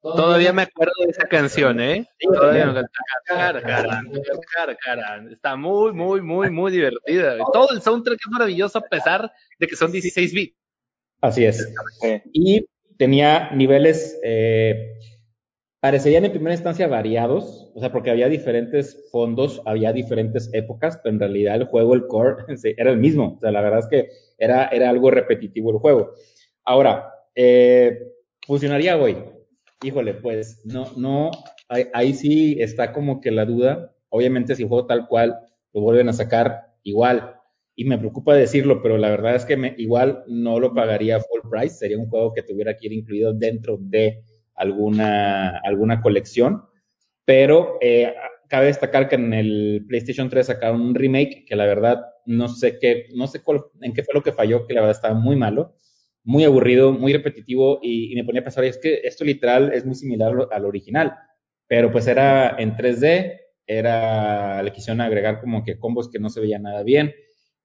[0.00, 2.08] Todavía me acuerdo de esa canción, ¿eh?
[2.18, 2.82] Sí, Todavía me
[3.24, 4.02] cara, cara,
[4.54, 5.24] cara, cara.
[5.30, 7.36] Está muy, muy, muy, muy divertida.
[7.52, 10.56] Todo el soundtrack es maravilloso a pesar de que son 16 bits.
[11.20, 11.74] Así es.
[12.32, 12.64] Y
[12.96, 14.94] tenía niveles, eh,
[15.80, 21.14] parecerían en primera instancia variados, o sea, porque había diferentes fondos, había diferentes épocas, pero
[21.14, 22.42] en realidad el juego, el core,
[22.76, 23.36] era el mismo.
[23.36, 26.10] O sea, la verdad es que era, era algo repetitivo el juego.
[26.64, 27.96] Ahora, eh,
[28.44, 29.16] funcionaría hoy.
[29.84, 31.30] Híjole, pues no, no,
[31.68, 33.94] ahí, sí está como que la duda.
[34.08, 35.38] Obviamente, si juego tal cual
[35.72, 37.36] lo vuelven a sacar igual
[37.76, 41.48] y me preocupa decirlo, pero la verdad es que me, igual no lo pagaría full
[41.48, 44.24] price, sería un juego que tuviera que ir incluido dentro de
[44.56, 46.64] alguna, alguna colección,
[47.28, 48.14] pero eh,
[48.48, 52.78] cabe destacar que en el PlayStation 3 sacaron un remake que la verdad no sé
[52.78, 53.42] qué, no sé
[53.82, 55.74] en qué fue lo que falló, que la verdad estaba muy malo,
[56.24, 59.94] muy aburrido, muy repetitivo y, me ponía a pensar, es que esto literal es muy
[59.94, 61.16] similar al original,
[61.66, 66.40] pero pues era en 3D, era, le quisieron agregar como que combos que no se
[66.40, 67.12] veían nada bien,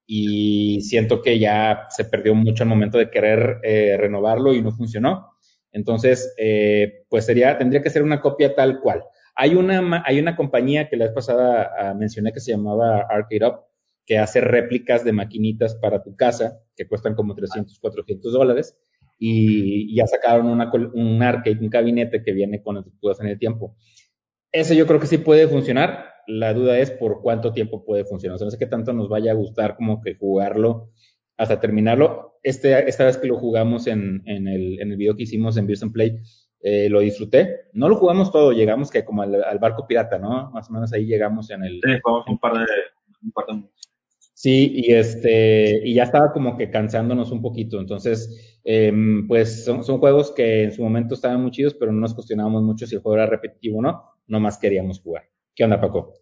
[0.06, 4.74] y siento que ya se perdió mucho el momento de querer eh, renovarlo y no
[4.74, 5.30] funcionó.
[5.72, 9.06] Entonces, eh, pues sería, tendría que ser una copia tal cual.
[9.36, 13.46] Hay una, hay una compañía que la vez pasada ah, mencioné que se llamaba Arcade
[13.46, 13.56] Up,
[14.06, 18.78] que hace réplicas de maquinitas para tu casa, que cuestan como 300, 400 dólares,
[19.18, 22.84] y ya sacaron una, un arcade, un gabinete que viene con el
[23.20, 23.78] en el tiempo.
[24.52, 28.36] Ese yo creo que sí puede funcionar la duda es por cuánto tiempo puede funcionar.
[28.36, 30.92] O sea, no sé qué tanto nos vaya a gustar como que jugarlo
[31.38, 32.40] hasta terminarlo.
[32.44, 35.68] Este, esta vez que lo jugamos en, en, el, en el video que hicimos en
[35.68, 36.20] Beers and Play,
[36.64, 37.66] eh, lo disfruté.
[37.74, 40.50] No lo jugamos todo, llegamos que como al, barco pirata, ¿no?
[40.52, 41.82] Más o menos ahí llegamos en el...
[41.84, 42.66] Sí, jugamos un par de...
[43.22, 43.64] Un par de...
[44.34, 47.80] Sí, y este, y ya estaba como que cansándonos un poquito.
[47.80, 48.94] Entonces, eh,
[49.28, 52.64] pues son, son, juegos que en su momento estaban muy chidos, pero no nos cuestionábamos
[52.64, 54.04] mucho si el juego era repetitivo o no.
[54.28, 55.30] No más queríamos jugar.
[55.54, 56.14] ¿Qué onda, Paco?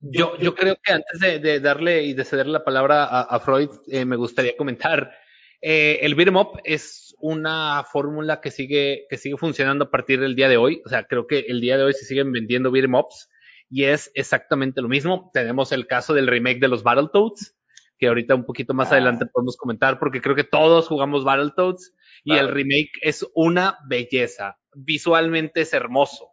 [0.00, 4.04] Yo, yo creo que antes de, darle y de ceder la palabra a, Freud, eh,
[4.04, 5.12] me gustaría comentar,
[5.60, 10.34] eh, el beat'em up es una fórmula que sigue, que sigue funcionando a partir del
[10.34, 10.82] día de hoy.
[10.84, 13.28] O sea, creo que el día de hoy se siguen vendiendo beat'em ups
[13.68, 15.30] y es exactamente lo mismo.
[15.32, 17.56] Tenemos el caso del remake de los Battletoads,
[17.98, 18.94] que ahorita un poquito más ah.
[18.94, 24.58] adelante podemos comentar, porque creo que todos jugamos Battletoads y el remake es una belleza.
[24.74, 26.28] Visualmente es hermoso.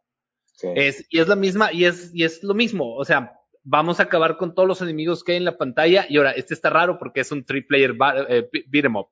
[0.75, 2.95] Es, y es la misma, y es, y es lo mismo.
[2.95, 6.05] O sea, vamos a acabar con todos los enemigos que hay en la pantalla.
[6.09, 7.95] Y ahora, este está raro porque es un three player
[8.29, 9.09] eh, beat'em up.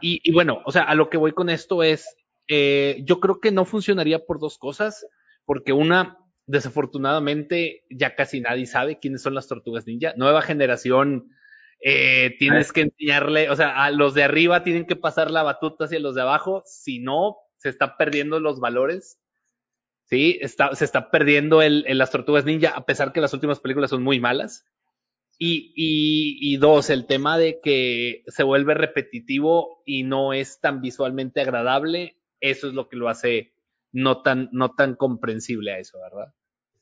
[0.00, 2.16] Y, bueno, o sea, a lo que voy con esto es,
[2.48, 5.06] eh, yo creo que no funcionaría por dos cosas,
[5.44, 10.14] porque una, desafortunadamente, ya casi nadie sabe quiénes son las tortugas ninja.
[10.16, 11.30] Nueva generación,
[11.80, 15.84] eh, tienes que enseñarle, o sea, a los de arriba tienen que pasar la batuta
[15.84, 19.18] hacia los de abajo, si no, se están perdiendo los valores
[20.12, 23.88] Sí, está, se está perdiendo el, las tortugas ninja, a pesar que las últimas películas
[23.88, 24.66] son muy malas.
[25.44, 25.72] Y,
[26.40, 32.16] y, dos, el tema de que se vuelve repetitivo y no es tan visualmente agradable,
[32.40, 33.52] eso es lo que lo hace
[33.90, 36.32] no tan, no tan comprensible a eso, ¿verdad?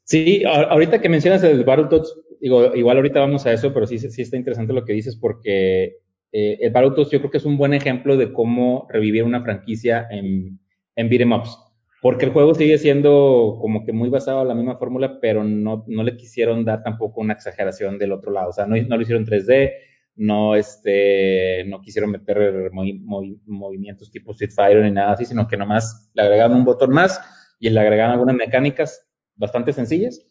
[0.05, 4.21] Sí, ahorita que mencionas el Battletoads, digo, igual ahorita vamos a eso, pero sí, sí
[4.21, 5.97] está interesante lo que dices porque
[6.31, 10.07] eh, el Battletoads yo creo que es un buen ejemplo de cómo revivir una franquicia
[10.11, 10.61] en,
[10.97, 11.57] en beat'em ups
[12.03, 15.85] porque el juego sigue siendo como que muy basado en la misma fórmula, pero no,
[15.87, 18.51] no le quisieron dar tampoco una exageración del otro lado.
[18.51, 19.73] O sea, no, no lo hicieron 3D,
[20.17, 26.11] no, este, no quisieron meter movimientos tipo Street Fighter ni nada así, sino que nomás
[26.15, 27.21] le agregaron un botón más
[27.59, 30.27] y le agregaron algunas mecánicas bastante sencillas,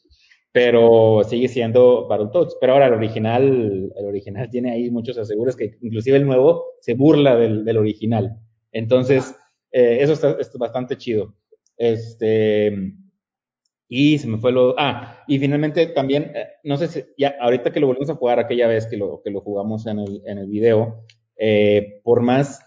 [0.52, 2.58] pero sigue siendo Battletoads.
[2.60, 6.96] Pero ahora el original, el original tiene ahí muchos aseguros que inclusive el nuevo se
[6.96, 8.40] burla del, del original.
[8.72, 9.36] Entonces,
[9.72, 11.36] eh, eso está, está bastante chido.
[11.80, 12.94] Este,
[13.88, 17.72] y se me fue lo, ah, y finalmente también, eh, no sé si, ya, ahorita
[17.72, 20.38] que lo volvimos a jugar aquella vez que lo, que lo jugamos en el, en
[20.38, 21.06] el video,
[21.38, 22.62] eh, por más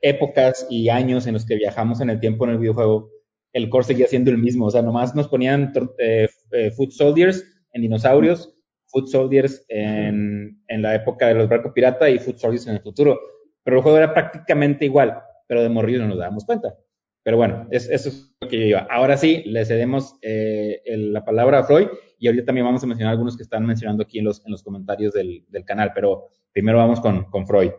[0.00, 3.10] épocas y años en los que viajamos en el tiempo en el videojuego,
[3.52, 7.44] el core seguía siendo el mismo, o sea, nomás nos ponían eh, eh, Food Soldiers
[7.72, 8.54] en dinosaurios,
[8.86, 12.82] Food Soldiers en, en la época de los barcos pirata y Food Soldiers en el
[12.82, 13.20] futuro,
[13.62, 16.74] pero el juego era prácticamente igual, pero de morrido no nos dábamos cuenta.
[17.26, 18.86] Pero bueno, eso es lo que yo iba.
[18.88, 21.88] Ahora sí, le cedemos eh, la palabra a Freud
[22.20, 24.62] y ahorita también vamos a mencionar algunos que están mencionando aquí en los, en los
[24.62, 27.72] comentarios del, canal, pero primero vamos con, con Freud.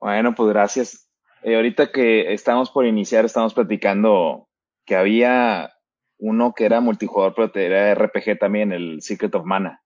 [0.00, 1.10] Bueno, pues gracias.
[1.42, 4.48] Eh, ahorita que estamos por iniciar, estamos platicando
[4.86, 5.74] que había
[6.16, 9.82] uno que era multijugador, pero era RPG también, el Secret of Mana.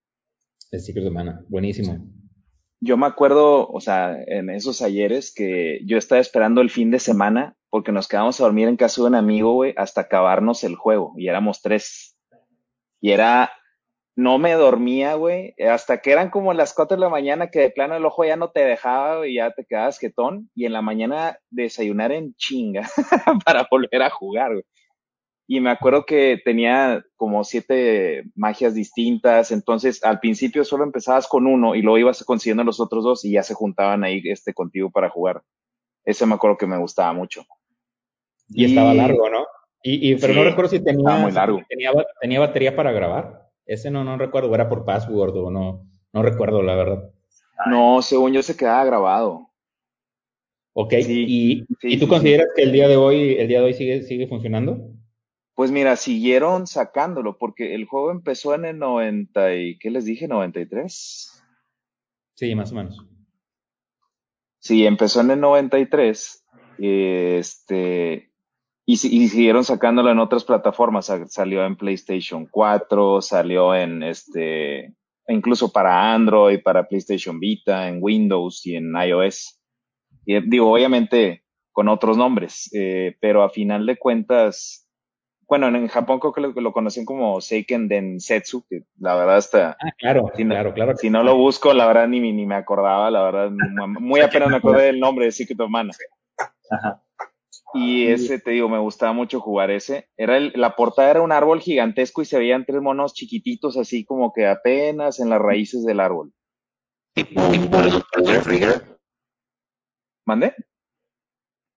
[0.71, 2.20] El Secret of Mana, buenísimo
[2.81, 6.99] yo me acuerdo, o sea, en esos ayeres que yo estaba esperando el fin de
[6.99, 10.75] semana porque nos quedamos a dormir en casa de un amigo, güey, hasta acabarnos el
[10.75, 12.17] juego y éramos tres.
[12.99, 13.51] Y era,
[14.15, 17.69] no me dormía, güey, hasta que eran como las cuatro de la mañana que de
[17.69, 20.81] plano el ojo ya no te dejaba y ya te quedabas quietón y en la
[20.81, 22.89] mañana desayunar en chinga
[23.45, 24.65] para volver a jugar, güey
[25.53, 31.45] y me acuerdo que tenía como siete magias distintas, entonces al principio solo empezabas con
[31.45, 34.89] uno y luego ibas consiguiendo los otros dos y ya se juntaban ahí este contigo
[34.89, 35.41] para jugar.
[36.05, 37.43] Ese me acuerdo que me gustaba mucho.
[38.47, 39.45] Y, estaba largo, ¿no?
[39.83, 41.17] Y, pero no recuerdo si tenía,
[41.67, 43.49] Tenía, tenía, batería para grabar.
[43.65, 45.85] Ese no, no recuerdo, era por password o no.
[46.13, 47.11] No recuerdo, la verdad.
[47.67, 49.49] No, según yo se quedaba grabado.
[50.71, 53.65] Ok, Sí, ¿y, sí, y tú consideras que el día de hoy, el día de
[53.65, 55.00] hoy sigue, sigue funcionando?
[55.55, 60.27] Pues mira, siguieron sacándolo porque el juego empezó en el 90 y, ¿qué les dije?
[60.27, 61.43] 93.
[62.35, 62.97] Sí, más o menos.
[64.59, 66.45] Sí, empezó en el 93.
[66.79, 68.31] Este,
[68.85, 68.95] y, y
[69.27, 71.07] siguieron sacándolo en otras plataformas.
[71.07, 74.95] Sa- Salió en PlayStation 4, salió en este,
[75.27, 79.59] incluso para Android, para PlayStation Vita, en Windows y en iOS.
[80.25, 84.89] Y, digo, obviamente con otros nombres, eh, pero a final de cuentas,
[85.51, 89.35] bueno, en, en Japón creo que lo, lo conocían como Seiken Densetsu, que la verdad
[89.35, 90.95] hasta, Ah, claro, si no, claro, claro.
[90.95, 94.55] si no lo busco, la verdad ni, ni me acordaba, la verdad, muy, apenas me
[94.55, 95.91] acordé del nombre de Secret of Mana.
[96.69, 97.03] Ajá.
[97.73, 100.07] Y ese, te digo, me gustaba mucho jugar ese.
[100.15, 104.05] Era el- la portada era un árbol gigantesco y se veían tres monos chiquititos así
[104.05, 106.31] como que apenas en las raíces del árbol.
[107.13, 108.03] Tipo, el.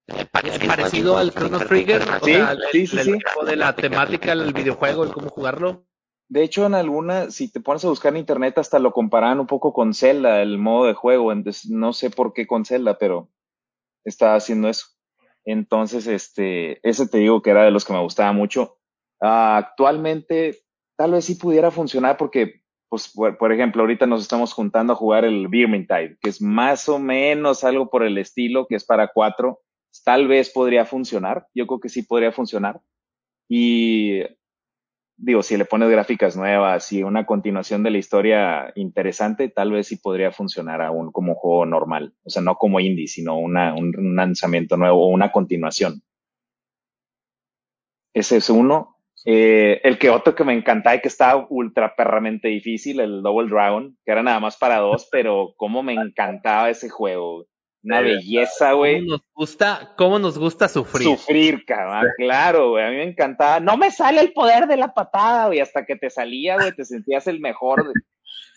[0.07, 0.25] Es
[0.67, 2.01] parecido al Chrono Trigger.
[2.01, 3.11] O Sí, sea, el, sí, sí, el sí.
[3.13, 5.85] tipo de la temática, el videojuego, el cómo jugarlo.
[6.27, 9.47] De hecho, en alguna, si te pones a buscar en internet, hasta lo comparaban un
[9.47, 11.31] poco con Zelda, el modo de juego.
[11.31, 13.29] Entonces, no sé por qué con Zelda, pero
[14.03, 14.87] estaba haciendo eso.
[15.43, 18.77] Entonces, este, ese te digo que era de los que me gustaba mucho.
[19.21, 20.59] Ah, actualmente,
[20.97, 24.95] tal vez sí pudiera funcionar porque, pues, por, por ejemplo, ahorita nos estamos juntando a
[24.95, 29.11] jugar el Vermintide, que es más o menos algo por el estilo, que es para
[29.13, 29.61] cuatro.
[30.03, 31.47] Tal vez podría funcionar.
[31.53, 32.81] Yo creo que sí podría funcionar.
[33.47, 34.21] Y
[35.17, 39.87] digo, si le pones gráficas nuevas y una continuación de la historia interesante, tal vez
[39.87, 42.13] sí podría funcionar aún como juego normal.
[42.23, 46.01] O sea, no como indie, sino una, un, un lanzamiento nuevo o una continuación.
[48.13, 48.95] Ese es uno.
[49.27, 53.49] Eh, el que otro que me encantaba y que estaba ultra perramente difícil, el Double
[53.49, 57.45] Dragon, que era nada más para dos, pero cómo me encantaba ese juego.
[57.85, 59.05] Una belleza, ¿Cómo güey.
[59.05, 61.07] nos gusta, cómo nos gusta sufrir?
[61.07, 62.83] Sufrir, cabrón, claro, güey.
[62.83, 63.59] A mí me encantaba.
[63.59, 65.59] No me sale el poder de la patada, güey.
[65.59, 67.83] Hasta que te salía, güey, te sentías el mejor.
[67.83, 67.93] güey.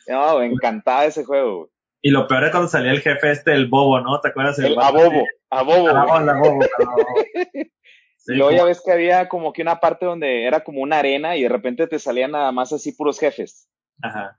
[0.09, 1.71] No, me encantaba ese juego, güey.
[2.01, 4.19] Y lo peor es cuando salía el jefe este, el bobo, ¿no?
[4.21, 4.59] ¿Te acuerdas?
[4.61, 6.25] El abobo, abobo, Ah, güey.
[6.27, 7.05] la bobo, la bobo.
[8.21, 10.99] Sí, Y luego ya ves que había como que una parte donde era como una
[10.99, 13.69] arena y de repente te salían nada más así puros jefes.
[14.03, 14.39] Ajá.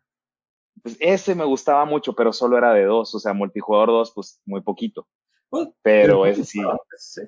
[0.83, 3.13] Pues ese me gustaba mucho, pero solo era de dos.
[3.15, 5.07] O sea, multijugador dos, pues muy poquito.
[5.49, 6.61] Pues, Pero ese sí.
[6.97, 7.21] sí.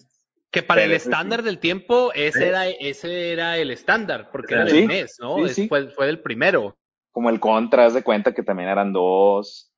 [0.51, 1.45] Que para Pero el estándar sí.
[1.45, 2.45] del tiempo, ese Sí.
[2.45, 5.47] era, ese era el estándar, porque era Sí, del mes, ¿no?
[5.47, 5.67] sí, sí.
[5.67, 6.75] Fue el primero.
[7.11, 9.71] Como el Contra, haz de cuenta que también eran dos.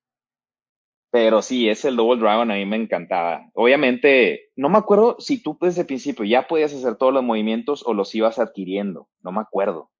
[1.10, 3.48] Pero sí, ese el Double Dragon a mí me encantaba.
[3.54, 7.84] Obviamente, no me acuerdo si tú desde el principio ya podías hacer todos los movimientos
[7.86, 9.08] o los ibas adquiriendo.
[9.22, 9.90] No me acuerdo.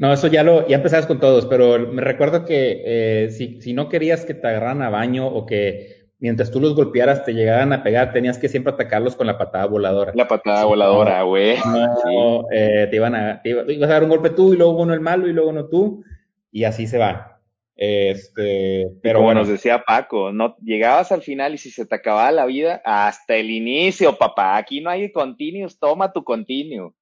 [0.00, 3.74] No, eso ya lo, ya empezabas con todos, pero me recuerdo que eh, si, si
[3.74, 7.74] no querías que te agarraran a baño o que mientras tú los golpearas te llegaran
[7.74, 10.12] a pegar, tenías que siempre atacarlos con la patada voladora.
[10.14, 11.56] La patada Sí, voladora, güey.
[11.66, 14.80] No, eh, te iban a, te iba- ibas a dar un golpe tú y luego
[14.80, 16.02] uno el malo y luego uno tú
[16.50, 17.38] y así se va.
[17.76, 21.84] Este, Pero pero como bueno, nos decía Paco, no llegabas al final y si se
[21.84, 24.56] te acababa la vida, hasta el inicio, papá.
[24.56, 26.94] Aquí no hay continuos, toma tu continuo.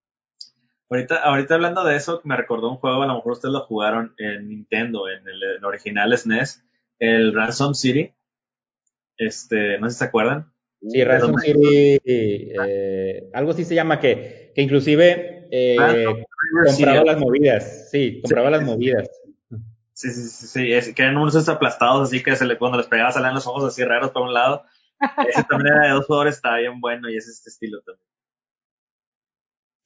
[0.91, 4.15] Ahorita, ahorita hablando de eso, me recordó un juego, a lo mejor ustedes lo jugaron
[4.17, 6.65] en Nintendo, en el, en original SNES,
[6.99, 8.15] el Ransom City.
[9.19, 10.53] Este, no sé si se acuerdan.
[10.81, 16.25] sí, Ransom City, eh, algo así se llama que, que inclusive eh, Ransom
[16.65, 19.11] compraba las movidas, sí, compraba las movidas.
[19.93, 22.87] Sí, sí, sí, sí, es, que eran unos aplastados, así que se le, cuando les
[22.87, 24.65] pegaba salían los ojos así raros por un lado.
[25.29, 28.08] Ese también era de dos jugadores, estaba bien bueno y es este estilo también.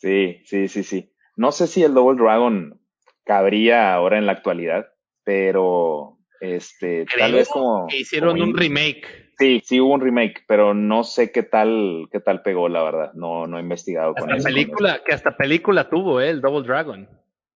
[0.02, 1.12] Sí, sí, sí, sí.
[1.36, 2.80] No sé si el Double Dragon
[3.24, 4.88] cabría ahora en la actualidad,
[5.24, 7.86] pero este, tal vez como.
[7.88, 9.30] que hicieron como un remake.
[9.38, 13.12] Sí, sí hubo un remake, pero no sé qué tal, qué tal pegó, la verdad.
[13.14, 14.44] No, no he investigado con Hasta eso.
[14.44, 16.30] película, que hasta película tuvo, ¿eh?
[16.30, 17.08] El Double Dragon.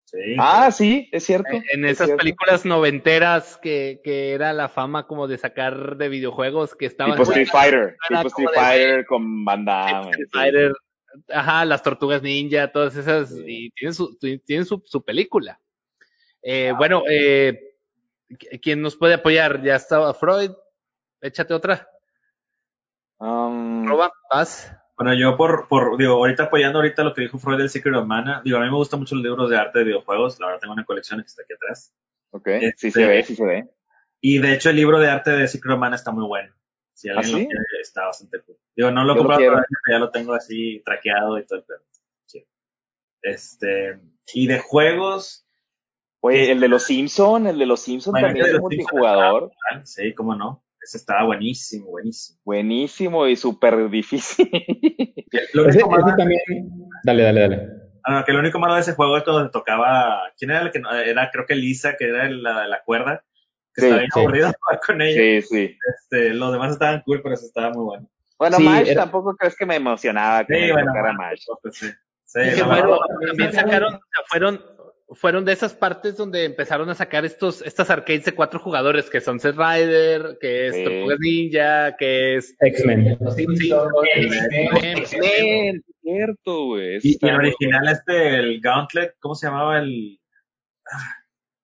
[0.05, 0.37] Sí.
[0.39, 1.51] Ah, sí, es cierto.
[1.51, 2.23] En- En es esas cierto.
[2.23, 7.25] películas noventeras que, que era la fama como de sacar de videojuegos que estaban Tipo
[7.25, 10.11] Street Fighter, tipo Street de- Fighter con Van Damme.
[10.11, 10.29] Street.
[10.33, 10.73] Fighter,
[11.29, 13.45] ajá, las tortugas ninja, todas esas, Sí.
[13.47, 15.61] y tienen su, tienen su, su película.
[16.43, 17.75] Eh, bueno, eh,
[18.31, 19.63] ¿qui- ¿quién nos puede apoyar?
[19.63, 20.53] Ya estaba Freud,
[21.21, 21.89] échate otra.
[23.19, 24.73] Um, Roba, vas.
[24.97, 28.07] Bueno, yo por, por, digo, ahorita apoyando ahorita lo que dijo Freud del Secret of
[28.07, 30.61] Mana, digo, a mí me gustan mucho los libros de arte de videojuegos, la verdad
[30.61, 31.93] tengo una colección que está aquí atrás.
[32.31, 33.69] ok, sí Este- se ve, sí se ve.
[34.21, 36.55] Y de hecho el libro de arte de Secret of Mana está muy bueno.
[36.97, 37.47] Si alguien ¿Ah, lo sí?
[37.47, 38.57] quiere, está bastante cool.
[38.75, 41.65] Digo, no lo he comprado todavía, pero ya lo tengo así traqueado y todo el
[41.67, 41.81] pedo.
[42.25, 42.47] Sí.
[43.21, 44.01] Este,
[44.33, 45.47] y de juegos,
[46.21, 49.51] Oye, el de los Simpson, el de los Simpson Bueno, también es multijugador.
[49.71, 50.65] Ah, Sí, cómo no.
[50.81, 52.39] Ese estaba buenísimo, buenísimo.
[52.45, 54.49] Buenísimo y súper difícil.
[55.53, 56.41] Lo Ese, único malo, ese también.
[57.05, 57.69] Dale, dale, dale.
[58.05, 60.33] ah, no, que lo único malo de ese juego es cuando te tocaba.
[60.39, 60.91] ¿Quién era el que no?
[60.95, 63.25] Era, creo que Lisa, que era la de la cuerda.
[63.77, 64.21] Que Sí, estaba bien sí.
[64.21, 65.21] aburrido jugar con ella.
[65.21, 65.79] sí, sí.
[65.95, 68.11] Este, los demás estaban cool, pero eso estaba muy bueno.
[68.39, 71.45] Bueno, Sí, Mash era- tampoco crees que me emocionaba que me tocara Mash.
[71.63, 71.87] pues sí.
[72.25, 72.99] Sí, que bueno,
[73.29, 74.61] también sacaron, fueron,
[75.15, 79.21] fueron de esas partes donde empezaron a sacar estos, estas arcades de cuatro jugadores, que
[79.21, 80.85] son Set Rider, que es Sí.
[80.85, 83.17] Tortugas Ninja, que es X-Men.
[84.97, 86.99] X-Men, cierto, güey.
[87.03, 89.79] Y, el original, este, el Gauntlet, ¿cómo se llamaba?
[89.79, 90.21] El.
[90.93, 91.15] ah,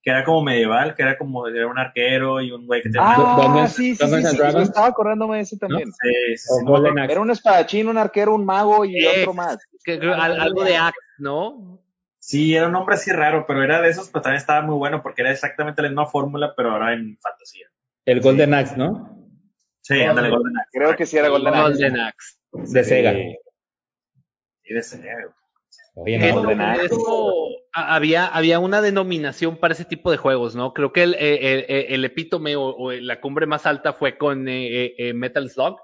[0.04, 3.06] Que era como medieval, que era como era un arquero y un güey que tenía.
[3.16, 5.92] Ah, sí, sí, sí, estaba acordándome de ese también.
[5.92, 6.48] Sí, sí.
[7.08, 9.18] Era un espadachín, un arquero, un mago y Ex.
[9.20, 9.58] otro más.
[9.84, 11.80] que- que- al- algo de Axe, ¿no?
[12.18, 15.02] Sí, era un nombre así raro, pero era de esos, pues también estaba muy bueno
[15.02, 17.66] porque era exactamente la misma fórmula, pero ahora en fantasía.
[18.04, 19.18] El Golden Axe, ¿no?
[19.80, 20.70] Sí, ándale, Golden Axe.
[20.72, 21.72] Creo que sí era Golden Axe.
[21.72, 22.36] Golden Axe.
[22.52, 23.12] De Sega.
[24.62, 25.34] Sí, de Sega.
[25.94, 30.72] Oye, Que no, eso- había, había una denominación para ese tipo de juegos, ¿no?
[30.72, 34.16] Creo que el, eh, eh, eh, el epítome o, o la cumbre más alta fue
[34.16, 35.76] con eh, Metal Slug,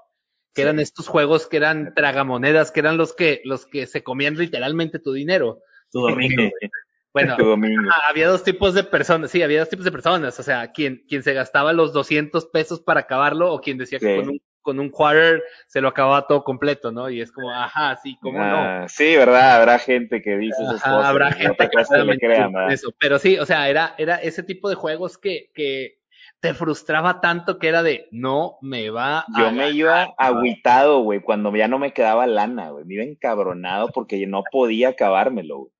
[0.53, 4.35] que eran estos juegos que eran tragamonedas, que eran los que, los que se comían
[4.35, 5.61] literalmente tu dinero.
[5.91, 6.35] Tu domingo.
[6.43, 6.71] güey.
[7.13, 7.89] Bueno, Tu domingo.
[8.07, 11.23] había dos tipos de personas, sí, había dos tipos de personas, o sea, quien, quien
[11.23, 14.89] se gastaba los 200 pesos para acabarlo o quien decía que con un, con un
[14.91, 17.09] quarter se lo acababa todo completo, ¿no?
[17.09, 18.55] Y es como, ajá, sí, ¿cómo no?
[18.57, 19.59] Ah, sí, ¿verdad?
[19.59, 21.09] Habrá gente que dice esas Ajá, cosas.
[21.09, 22.93] habrá gente que cosa le crean, eso.
[22.99, 25.97] Pero sí, o sea, era, era ese tipo de juegos que, que
[26.39, 31.19] te frustraba tanto que era de no me va a Yo me iba agüitado, güey,
[31.19, 32.85] cuando ya no me quedaba lana, güey.
[32.85, 35.71] Me iba encabronado porque no podía acabármelo, güey.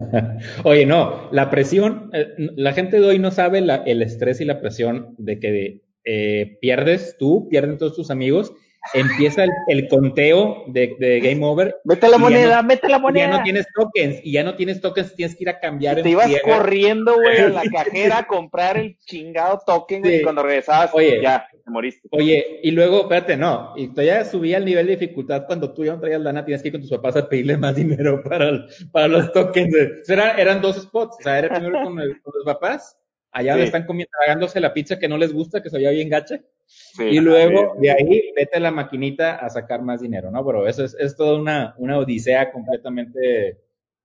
[0.64, 4.44] Oye, no, la presión, eh, la gente de hoy no sabe la- el estrés y
[4.44, 8.52] la presión de que eh, pierdes tú, pierden todos tus amigos,
[8.94, 11.74] empieza el, el conteo de, de Game Over.
[11.84, 13.26] Mete la moneda, no- mete la moneda.
[13.30, 16.00] Ya no tienes tokens, y ya no tienes tokens, tienes que ir a cambiar Y
[16.00, 16.42] en te ibas friega.
[16.58, 20.14] corriendo, güey, a la cajera a comprar el chingado token, Sí.
[20.14, 21.20] y cuando regresabas, Oye.
[21.20, 22.06] ya, te moriste.
[22.12, 25.94] Oye, y luego, espérate, no, y todavía subía el nivel de dificultad cuando tú ya
[25.94, 28.66] no traías lana, tienes que ir con tus papás a pedirle más dinero para, el-
[28.92, 29.72] para los tokens.
[29.72, 32.44] de- o sea, era- eran dos spots, o sea, era primero con, el- con los
[32.44, 32.96] papás,
[33.36, 33.68] allá donde Sí.
[33.68, 37.04] están comiendo, tragándose la pizza que no les gusta, que se veía bien gacha, Sí,
[37.04, 37.82] y luego sí.
[37.82, 40.44] de ahí vete a la maquinita a sacar más dinero, ¿no?
[40.44, 43.60] Pero eso es, es toda una, una odisea completamente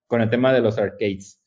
[0.08, 1.40] con el tema de los arcades.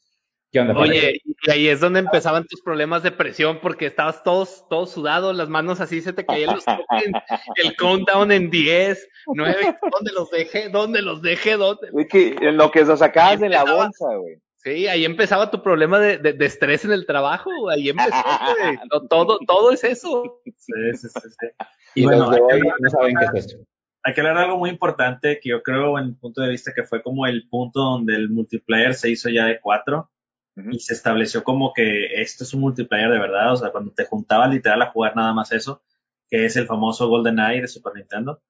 [0.50, 0.76] ¿Qué onda?
[0.78, 5.32] Oye, y ahí es donde empezaban tus problemas de presión porque estabas todo, todo sudado,
[5.32, 7.12] las manos así se te caían los tokens,
[7.56, 9.56] el countdown en 10, 9,
[9.92, 10.68] ¿dónde los dejé?
[10.68, 11.56] ¿Dónde los dejé?
[11.56, 11.88] ¿Dónde?
[11.98, 14.36] Es que en lo que lo sacabas de la bolsa, güey.
[14.64, 18.78] Sí, ahí empezaba tu problema de, de, de estrés en el trabajo, ahí empezó, güey.
[19.10, 20.40] Todo, todo es eso.
[20.44, 20.52] Sí,
[20.94, 21.46] sí, sí, sí.
[21.94, 23.64] Y Y bueno, hay que hoy hablar- no saben qué es esto.
[24.02, 26.72] hay que hablar de algo muy importante que yo creo, en mi punto de vista,
[26.74, 30.10] que fue como el punto donde el multiplayer se hizo ya de cuatro
[30.70, 34.04] y se estableció como que esto es un multiplayer de verdad, o sea, cuando te
[34.06, 35.82] juntabas literal a jugar nada más eso,
[36.30, 38.40] que es el famoso Golden Eye de Super Nintendo.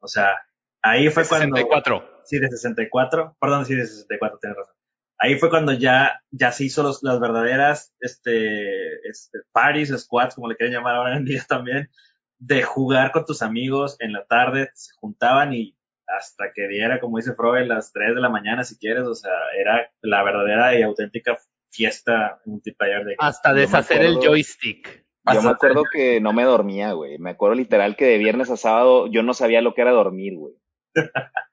[0.00, 0.36] O sea,
[0.82, 1.56] ahí fue cuando...
[1.56, 2.20] 64.
[2.24, 3.36] Sí, de 64.
[3.40, 4.74] Perdón, sí, de 64, tienes razón.
[5.22, 10.48] Ahí fue cuando ya, ya se hizo los, las verdaderas, este, este, parties, squads, como
[10.48, 11.90] le quieren llamar ahora en día también,
[12.38, 17.18] de jugar con tus amigos en la tarde, se juntaban y hasta que diera, como
[17.18, 20.82] dice Frobe, las 3 de la mañana si quieres, o sea, era la verdadera y
[20.82, 21.38] auténtica
[21.70, 25.06] fiesta multiplayer de Hasta deshacer el joystick.
[25.32, 27.18] Yo me acuerdo que no me dormía, güey.
[27.18, 30.34] Me acuerdo literal que de viernes a sábado yo no sabía lo que era dormir,
[30.34, 30.54] güey.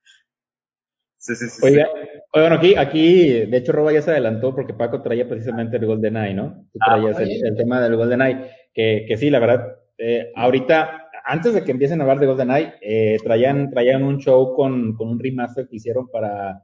[1.27, 1.65] Sí, sí, sí, sí.
[1.65, 1.89] Oiga,
[2.33, 6.33] bueno, aquí, aquí, de hecho, Roba ya se adelantó porque Paco traía precisamente el GoldenEye,
[6.33, 6.65] ¿no?
[6.71, 9.67] Tú Ah, traías el, el tema del GoldenEye, que, que sí, la verdad,
[9.97, 14.55] eh, ahorita, antes de que empiecen a hablar de GoldenEye, eh, traían, traían un show
[14.55, 16.63] con, con un remaster que hicieron para,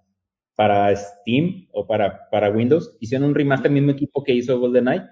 [0.55, 2.95] para Steam o para, para Windows.
[3.01, 5.03] Hicieron un remaster, el mismo equipo que hizo GoldenEye,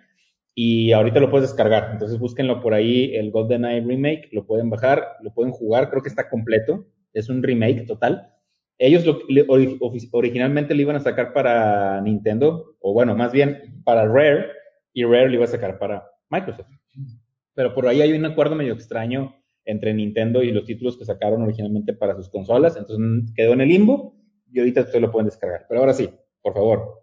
[0.56, 1.90] y ahorita lo puedes descargar.
[1.92, 6.10] Entonces búsquenlo por ahí, el GoldenEye Remake, lo pueden bajar, lo pueden jugar, creo que
[6.10, 8.30] está completo, es un remake total.
[8.84, 9.78] Ellos lo- ori-
[10.12, 14.48] originalmente lo iban a sacar para Nintendo, o bueno, más bien para Rare,
[14.92, 16.68] y Rare lo iba a sacar para Microsoft.
[17.54, 21.44] Pero por ahí hay un acuerdo medio extraño entre Nintendo y los títulos que sacaron
[21.44, 24.16] originalmente para sus consolas, entonces mm, quedó en el limbo
[24.52, 25.68] y ahorita ustedes lo pueden descargar.
[25.70, 26.10] Pero ahora sí,
[26.42, 27.02] por favor.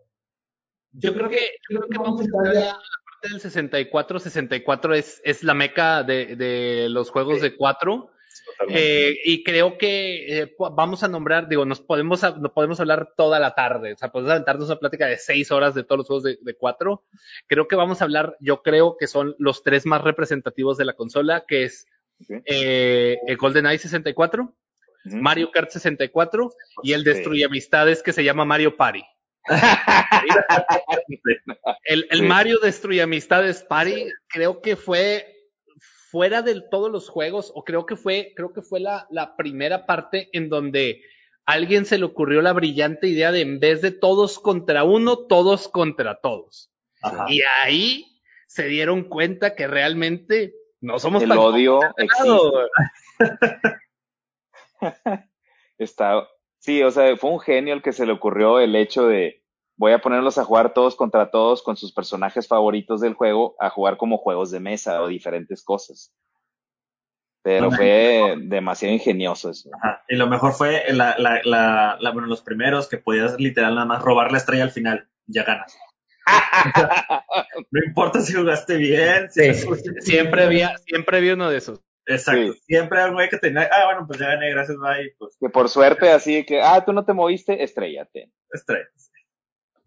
[0.92, 1.38] Yo creo que,
[1.70, 4.18] yo creo que vamos a la parte del 64.
[4.18, 8.10] 64 es, es la meca de, de los juegos de 4.
[8.68, 13.38] Eh, y creo que eh, vamos a nombrar, digo, nos podemos, nos podemos hablar toda
[13.38, 16.24] la tarde, o sea, podemos aventarnos una plática de seis horas de todos los juegos
[16.24, 17.04] de, cuatro.
[17.46, 20.94] Creo que vamos a hablar, yo creo que son los tres más representativos de la
[20.94, 21.86] consola, que es
[22.46, 24.54] eh, el GoldenEye 64,
[25.04, 26.50] Mario Kart 64
[26.82, 29.02] y el Destruye Amistades que se llama Mario Party.
[31.84, 35.37] el, el Mario Destruye Amistades Party creo que fue
[36.10, 39.84] fuera de todos los juegos, o creo que fue, creo que fue la, la primera
[39.84, 41.02] parte en donde
[41.44, 45.68] alguien se le ocurrió la brillante idea de en vez de todos contra uno, todos
[45.68, 46.70] contra todos.
[47.28, 48.06] Y ahí
[48.46, 51.80] se dieron cuenta que realmente no somos el odio
[55.78, 56.28] Está,
[56.58, 59.42] sí, o sea, fue un genio el que se le ocurrió el hecho de
[59.78, 63.70] voy a ponerlos a jugar todos contra todos con sus personajes favoritos del juego, a
[63.70, 66.12] jugar como juegos de mesa o diferentes cosas.
[67.42, 69.70] Pero fue demasiado ingenioso eso.
[70.08, 74.02] Y lo mejor fue la, la, la, bueno, los primeros que podías literal nada más
[74.02, 75.78] robar la estrella al final, ya ganas.
[77.70, 79.30] no importa si jugaste bien.
[80.00, 81.80] siempre había, siempre había uno de esos.
[82.04, 82.54] Exacto.
[82.66, 85.14] Siempre hay un güey que tenía, ah, bueno, pues ya gané, gracias, bye.
[85.18, 85.36] Pues.
[85.40, 88.30] Que por suerte así que, ah, tú no te moviste, estrellate.
[88.50, 88.88] Estrella.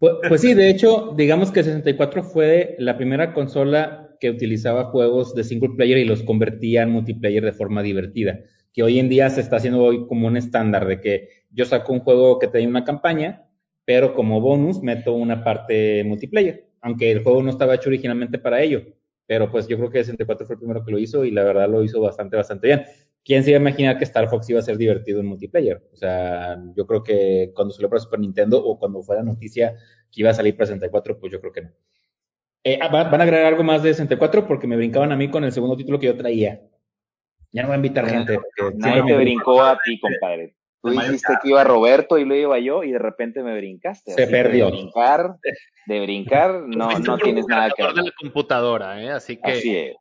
[0.02, 4.86] Pues, pues, sí, de hecho, digamos que el 64 fue la primera consola que utilizaba
[4.86, 8.40] juegos de single player y los convertía en multiplayer de forma divertida,
[8.72, 11.92] que hoy en día se está haciendo hoy como un estándar de que yo saco
[11.92, 13.44] un juego que tiene una campaña,
[13.84, 18.60] pero como bonus meto una parte multiplayer, aunque el juego no estaba hecho originalmente para
[18.60, 18.82] ello.
[19.28, 21.44] Pero pues yo creo que el 64 fue el primero que lo hizo y la
[21.44, 22.82] verdad lo hizo bastante, bastante bien.
[23.24, 25.82] ¿Quién se iba a imaginar que Star Fox iba a ser divertido en multiplayer?
[25.92, 29.74] O sea, yo creo que cuando salió para Super Nintendo o cuando fue la noticia
[30.10, 31.70] que iba a salir para 64, pues yo creo que no.
[32.64, 34.46] Eh, ah, ¿Van a agregar algo más de 64?
[34.46, 36.60] Porque me brincaban a mí con el segundo título que yo traía.
[37.50, 38.38] Ya no voy a invitar gente.
[38.76, 40.54] Nadie te brincó a ti, compadre.
[40.80, 44.12] Tú dijiste que iba Roberto y lo iba yo y de repente me brincaste.
[44.12, 44.66] Se perdió.
[44.66, 45.36] De brincar,
[45.86, 47.94] de brincar, no, no tienes nada que ver.
[47.94, 49.10] de la computadora, ¿eh?
[49.10, 49.52] Así que.
[49.52, 49.96] Así es.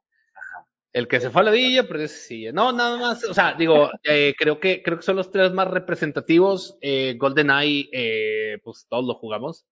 [0.94, 2.52] El que se fue a la villa, pero ese sí.
[2.52, 3.24] No, nada más.
[3.24, 6.78] O sea, digo, eh, creo que creo que son los tres más representativos.
[6.82, 9.66] Eh, GoldenEye, eh, pues todos lo jugamos.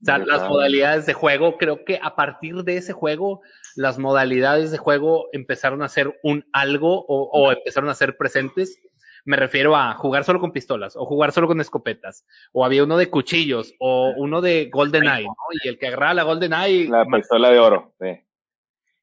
[0.00, 3.40] O sea, las modalidades de juego, creo que a partir de ese juego,
[3.76, 8.80] las modalidades de juego empezaron a ser un algo o, o empezaron a ser presentes.
[9.24, 12.26] Me refiero a jugar solo con pistolas o jugar solo con escopetas.
[12.50, 15.36] O había uno de cuchillos o uno de GoldenEye, ¿no?
[15.62, 16.88] Y el que agarraba la GoldenEye.
[16.88, 18.18] La pistola de oro, sí.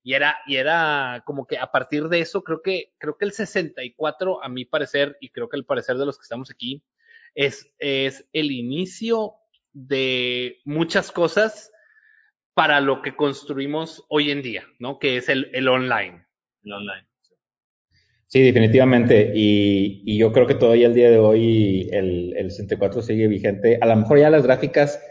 [0.04, 3.34] Y era, y era como que a partir de eso, creo que, creo que el
[3.34, 6.84] 64, a mi parecer, y creo que el parecer de los que estamos aquí,
[7.36, 9.34] es, es el inicio
[9.74, 11.72] de muchas cosas
[12.54, 15.00] para lo que construimos hoy en día, ¿no?
[15.00, 16.26] Que es el, el online.
[16.64, 17.08] El online.
[18.28, 19.32] Sí, definitivamente.
[19.34, 23.80] Y, y, yo creo que todavía el día de hoy el, el 64 sigue vigente.
[23.82, 25.02] A lo mejor ya las gráficas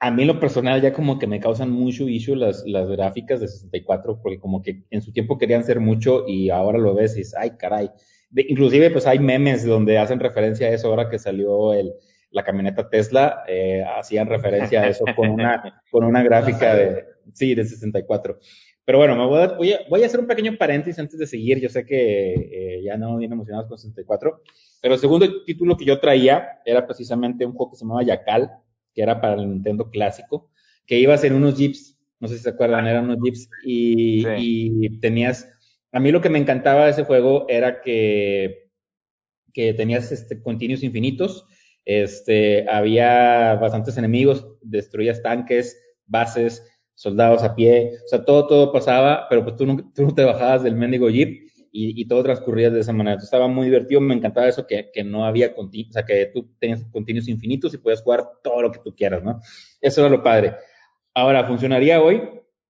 [0.00, 3.48] a mí lo personal ya como que me causan mucho issue las, las gráficas de
[3.48, 7.18] 64, porque como que en su tiempo querían ser mucho y ahora lo ves y
[7.18, 7.90] dices, ay, caray.
[8.34, 11.92] inclusive pues hay memes donde hacen referencia a eso ahora que salió el,
[12.30, 17.54] la camioneta Tesla, eh, hacían referencia a eso con una, con una gráfica de, sí,
[17.54, 18.38] de 64.
[18.84, 21.26] Pero bueno, me voy, a, voy, a, voy a hacer un pequeño paréntesis antes de
[21.26, 21.60] seguir.
[21.60, 24.42] Yo sé que eh, ya no bien emocionados con 64,
[24.80, 28.50] pero el segundo título que yo traía era precisamente un juego que se llamaba Yakal
[28.98, 30.50] que era para el Nintendo clásico,
[30.84, 35.48] que ibas en unos jeeps, no sé si se acuerdan, eran unos jeeps y, tenías,
[35.92, 38.72] a mí lo que me encantaba de ese juego era que,
[39.52, 41.46] que tenías este, continuos infinitos,
[41.84, 49.28] este, había bastantes enemigos, destruías tanques, bases, soldados a pie, o sea, todo, todo pasaba,
[49.30, 52.80] pero pues tú no, tú no te bajabas del mendigo jeep y, todo transcurría de
[52.80, 53.18] esa manera.
[53.20, 56.84] Estaba muy divertido, me encantaba eso que, que no había, o sea, que tú tenías
[56.90, 59.40] continuos infinitos y podías jugar todo lo que tú quieras, ¿no?
[59.80, 60.54] Eso era lo padre.
[61.14, 62.22] Ahora, ¿funcionaría hoy?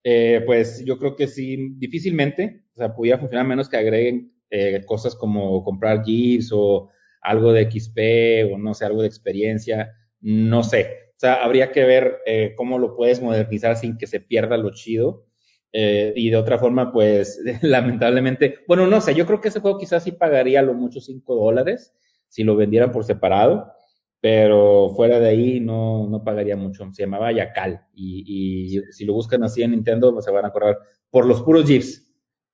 [0.04, 4.82] Eh, pues yo creo que sí, difícilmente, o sea, pudiera funcionar menos que agreguen eh,
[4.86, 6.88] cosas como comprar GIFs o
[7.20, 11.08] algo de XP o no sé, algo de experiencia, no sé.
[11.10, 14.70] O sea, habría que ver eh, cómo lo puedes modernizar sin que se pierda lo
[14.70, 15.26] chido.
[15.72, 19.78] Eh, y de otra forma, pues lamentablemente, bueno, no sé, yo creo que ese juego
[19.78, 21.94] quizás sí pagaría lo mucho 5 dólares
[22.28, 23.72] si lo vendieran por separado,
[24.20, 26.88] pero fuera de ahí no, no pagaría mucho.
[26.92, 30.50] Se llamaba Yakal y, y si lo buscan así en Nintendo pues, se van a
[30.50, 30.76] correr
[31.10, 32.06] por los puros jeeps,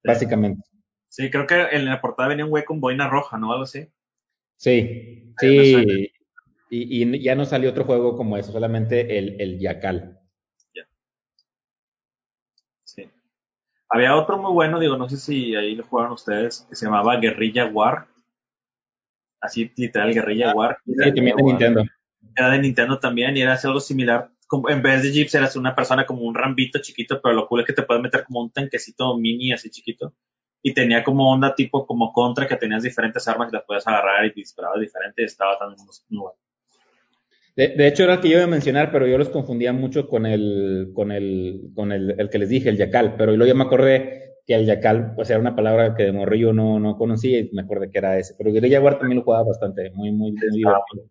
[0.03, 0.63] básicamente.
[1.09, 3.53] Sí, creo que en la portada venía un güey con boina roja, ¿no?
[3.53, 3.89] Algo así.
[4.57, 6.11] Sí, sí.
[6.71, 10.19] Y, y, ya no salió otro juego como eso, solamente el, el Yakal.
[13.89, 17.17] Había otro muy bueno, digo, no sé si ahí lo jugaron ustedes, que se llamaba
[17.17, 18.09] Guerrilla War.
[19.41, 20.79] así literal Guerrilla War.
[20.85, 21.85] Sí, también de Nintendo.
[22.37, 24.31] Era de Nintendo también y era algo similar.
[24.47, 27.61] Como, en vez de Jeeps eras una persona como un rambito chiquito, pero lo cool
[27.61, 30.15] es que te puedes meter como un tanquecito mini así chiquito.
[30.63, 34.25] Y tenía como onda tipo como contra que tenías diferentes armas que las podías agarrar
[34.25, 36.39] y disparabas diferente y estaba también muy bueno.
[37.57, 40.09] De, de, hecho, era el que yo iba a mencionar, pero yo los confundía mucho
[40.09, 43.15] con el, con el, con el, el que les dije, el yacal.
[43.17, 46.53] Pero luego ya me acordé que el yacal, pues era una palabra que de morrillo
[46.53, 48.35] no, no conocía y me acordé que era ese.
[48.37, 51.11] Pero Guerrilla War también lo jugaba bastante, muy, muy, muy divertido.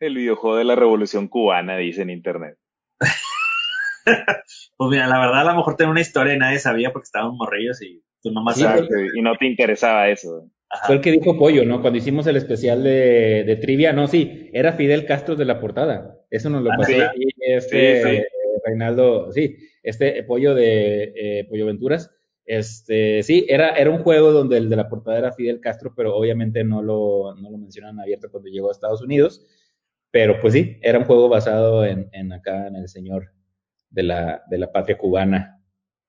[0.00, 2.56] El videojuego de la revolución cubana, dice en internet.
[4.04, 7.34] pues mira, la verdad a lo mejor tenía una historia y nadie sabía porque estaban
[7.36, 8.88] morrillos y tú nomás sí, sabes.
[9.14, 10.50] Y no te interesaba eso.
[10.70, 10.86] Ajá.
[10.86, 11.80] Fue el que dijo Pollo, ¿no?
[11.80, 16.18] Cuando hicimos el especial de, de, trivia, no, sí, era Fidel Castro de la portada.
[16.30, 17.00] Eso nos lo pasó sí.
[17.00, 18.22] aquí este Sí, sí.
[18.64, 22.10] Reinaldo, sí, este Pollo de eh, Pollo Venturas.
[22.44, 26.16] Este, sí, era, era un juego donde el de la portada era Fidel Castro, pero
[26.16, 29.46] obviamente no lo, no lo mencionan abierto cuando llegó a Estados Unidos.
[30.10, 33.32] Pero pues sí, era un juego basado en, en acá, en el señor
[33.90, 35.62] de la, de la patria cubana.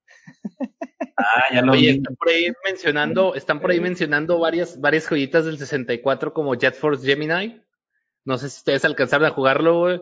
[1.20, 1.98] Ah, ya lo Oye, vi.
[1.98, 6.76] están por ahí mencionando, están por ahí mencionando varias, varias joyitas del 64 como Jet
[6.76, 7.62] Force Gemini.
[8.26, 10.02] No sé si ustedes alcanzaron a jugarlo, güey.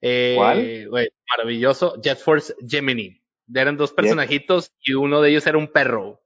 [0.00, 0.88] Eh, ¿Cuál?
[0.88, 2.00] güey, maravilloso.
[2.02, 3.20] Jet Force Gemini.
[3.54, 6.20] Eran dos personajitos y uno de ellos era un perro.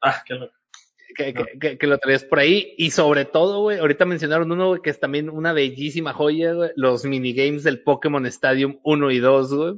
[0.00, 0.54] Ah, qué loco.
[1.14, 1.44] Que, No.
[1.44, 2.74] que, que, que lo traías por ahí.
[2.78, 6.70] Y sobre todo, güey, ahorita mencionaron uno que es también una bellísima joya, güey.
[6.76, 9.74] Los minigames del Pokémon Stadium 1 y 2, güey.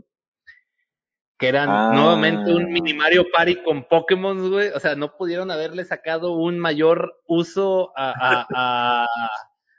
[1.44, 1.90] Que eran Ah.
[1.92, 4.68] nuevamente un mini Mario Party con Pokémon, güey.
[4.70, 9.06] O sea, no pudieron haberle sacado un mayor uso a, a, a,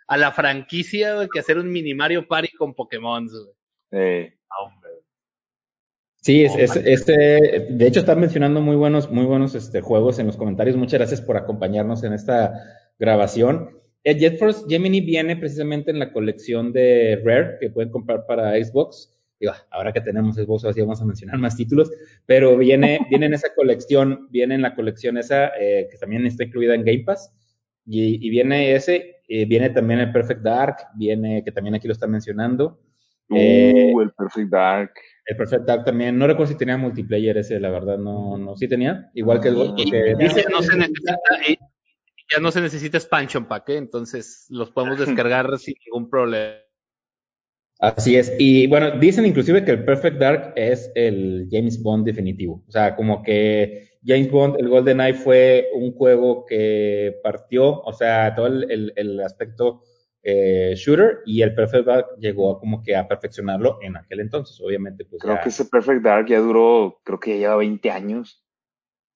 [0.07, 3.45] a la franquicia, güey, que hacer un mini Mario Party con Pokémon, güey.
[3.91, 4.91] Eh, Ah, hombre.
[6.21, 10.27] Sí, es, es- este, de hecho están mencionando muy buenos, muy buenos este, juegos en
[10.27, 10.75] los comentarios.
[10.77, 12.53] Muchas gracias por acompañarnos en esta
[12.99, 13.71] grabación.
[14.03, 18.51] El Jet Force Gemini viene precisamente en la colección de Rare que pueden comprar para
[18.63, 19.11] Xbox.
[19.45, 21.91] Digo, ahora que tenemos Xbox, así vamos a mencionar más títulos,
[22.25, 26.45] pero viene, viene en esa colección, viene en la colección esa eh, que también está
[26.45, 27.31] incluida en Game Pass.
[27.85, 31.93] Y, y viene ese, eh, viene también el Perfect Dark, viene, que también aquí lo
[31.93, 32.79] están mencionando.
[33.29, 34.91] Eh, uh, el Perfect Dark.
[35.27, 38.67] el Perfect Dark también, no recuerdo si tenía multiplayer ese, la verdad, no, no, sí
[38.67, 41.17] tenía, igual que el porque y dice, no se necesita,
[41.47, 41.57] y-
[42.33, 43.77] ya no se necesita expansion pack, ¿eh?
[43.77, 46.64] entonces los podemos descargar sin ningún problema.
[47.79, 52.63] Así es, y bueno, dicen inclusive que el Perfect Dark es el James Bond definitivo,
[52.67, 58.33] o sea, como que James Bond, el GoldenEye fue un juego que partió, o sea,
[58.33, 59.81] todo el, el- el aspecto
[60.27, 64.59] eh, shooter y el Perfect Dark llegó a como que a perfeccionarlo en aquel entonces,
[64.63, 67.91] obviamente, pues Creo ya que ese Perfect Dark ya duró, creo que ya lleva 20
[67.91, 68.41] años.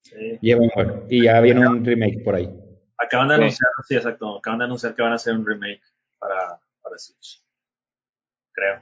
[0.02, 0.38] Sí.
[0.42, 2.50] lleva un juego y ya viene un remake por ahí.
[2.98, 3.42] Acaban de Sí.
[3.42, 4.38] anunciar, sí, exacto.
[4.38, 5.82] Acaban de anunciar que van a hacer un remake
[6.20, 7.44] para, para Switch.
[8.60, 8.82] Creo.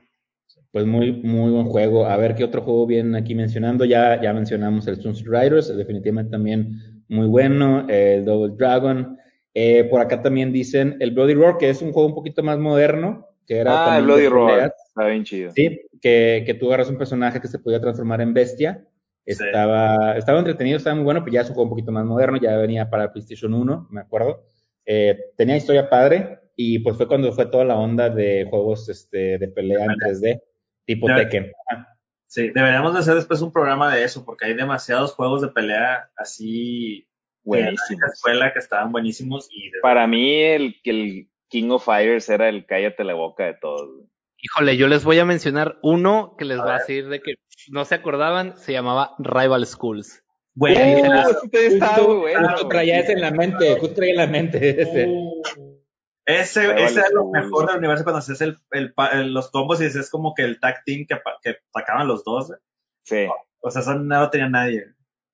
[0.71, 2.05] Pues muy, muy buen juego.
[2.05, 3.85] A ver qué otro juego vienen aquí mencionando.
[3.85, 7.87] Ya, ya mencionamos el Sunset Riders, definitivamente también muy bueno.
[7.87, 9.17] El Double Dragon.
[9.53, 12.59] Eh, por acá también dicen el Bloody Roar, que es un juego un poquito más
[12.59, 14.73] moderno, que era Ah, el Bloody Roar.
[14.87, 15.51] Está bien chido.
[15.55, 18.85] Sí, que, que tú agarras un personaje que se podía transformar en bestia.
[19.25, 19.33] Sí.
[19.33, 22.37] Estaba, estaba entretenido, estaba muy bueno, pero ya es un juego un poquito más moderno,
[22.39, 24.43] ya venía para PlayStation 1, me acuerdo.
[24.85, 29.37] Eh, tenía historia padre y pues fue cuando fue toda la onda de juegos este,
[29.37, 30.41] de pelea en 3D,
[30.85, 31.15] tipo Ya.
[31.15, 31.51] Tekken.
[32.25, 36.09] Sí, deberíamos de hacer después un programa de eso, porque hay demasiados juegos de pelea
[36.17, 37.07] así
[37.45, 41.85] de la escuela que estaban buenísimos y de- Para mí, el, que el King of
[41.85, 43.89] Fighters era el cállate la boca de todos.
[44.39, 47.35] Híjole, yo les voy a mencionar uno que les A va a decir de que
[47.69, 50.23] no se acordaban, se llamaba Rival Schools.
[50.53, 52.49] Bueno, Uh, también estaba Justo- muy bueno.
[52.49, 55.07] justo traía ese en la mente, justo traía en la mente ese.
[56.27, 59.49] Ese, ese vale es lo mejor del universo cuando haces el, el pa- el- los
[59.49, 62.51] combos y es como que el tag team que, que sacaban los dos.
[63.03, 63.25] Sí.
[63.61, 64.85] O sea, eso no lo tenía nadie.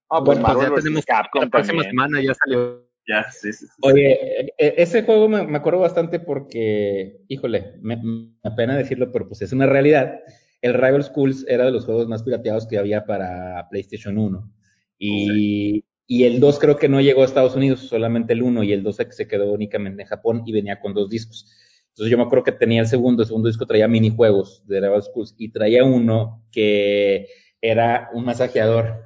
[0.10, 1.92] Ah, pues Bueno, Pues ya tenemos Capcom la próxima también.
[1.92, 2.88] semana ya salió.
[3.06, 3.66] Ya, sí, sí.
[3.66, 3.74] sí.
[3.82, 9.12] Oye, e- e- ese juego me, me acuerdo bastante porque, híjole, me, me pena decirlo,
[9.12, 10.20] pero pues es una realidad.
[10.62, 14.50] El Rival Schools era de los juegos más pirateados que había para PlayStation 1.
[15.00, 15.84] Y,
[16.14, 18.84] y el 2 creo que no llegó a Estados Unidos, solamente el 1, y el
[18.84, 21.52] 2 se, quedó únicamente en Japón y venía con dos discos.
[21.90, 25.02] Entonces yo me acuerdo que tenía el segundo, el segundo disco traía minijuegos de Rival
[25.02, 29.02] Schools y traía uno que era un masajeador.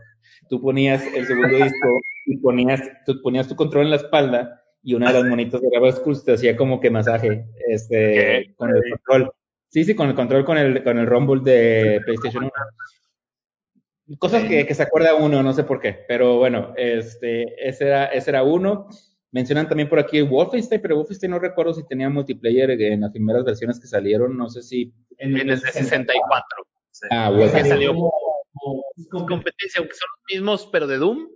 [0.49, 1.87] Tú ponías el segundo disco
[2.25, 5.69] y ponías, tú ponías tu control en la espalda y una de las monitas de
[5.71, 9.31] Rival Schools te hacía como que masaje, este, con el control.
[9.69, 12.51] Sí, sí, con el control con el, con el Rumble de PlayStation 1.
[14.19, 18.05] Cosas que, que se acuerda uno, no sé por qué, pero bueno, este, ese era,
[18.05, 18.87] ese era uno.
[19.31, 23.43] Mencionan también por aquí Wolfenstein, pero Wolfenstein no recuerdo si tenía multiplayer en las primeras
[23.43, 24.93] versiones que salieron, no sé si...
[25.17, 26.65] En, el de 64.
[27.11, 27.67] Ah, Wolfenstein.
[27.67, 27.93] salió
[29.27, 31.27] competencia, aunque son los mismos, pero de Doom.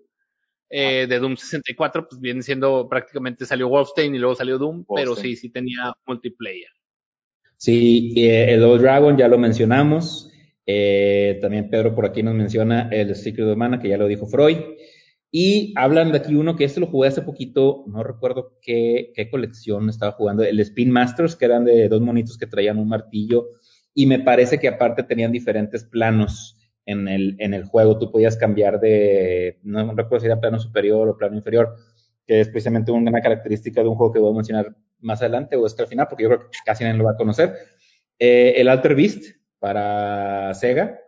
[0.69, 5.17] Eh, de Doom 64, pues viene siendo prácticamente salió Wolfenstein y luego salió Doom, pero
[5.17, 6.69] sí, sí tenía multiplayer.
[7.57, 10.30] Sí, eh, el Old Dragon ya lo mencionamos.
[10.65, 14.27] Eh, también Pedro por aquí nos menciona el Secret of Mana, que ya lo dijo
[14.27, 14.57] Freud.
[15.31, 19.29] Y hablan de aquí uno que este lo jugué hace poquito, no recuerdo qué, qué
[19.29, 23.47] colección estaba jugando, el Spin Masters, que eran de dos monitos que traían un martillo,
[23.93, 27.97] y me parece que aparte tenían diferentes planos en el, en el juego.
[27.97, 31.75] Tú podías cambiar de, no recuerdo si era plano superior o plano inferior,
[32.25, 35.65] que es precisamente una característica de un juego que voy a mencionar más adelante o
[35.65, 37.53] es que al final, porque yo creo que casi nadie lo va a conocer.
[38.19, 40.99] Eh, el Alter Beast para Sega,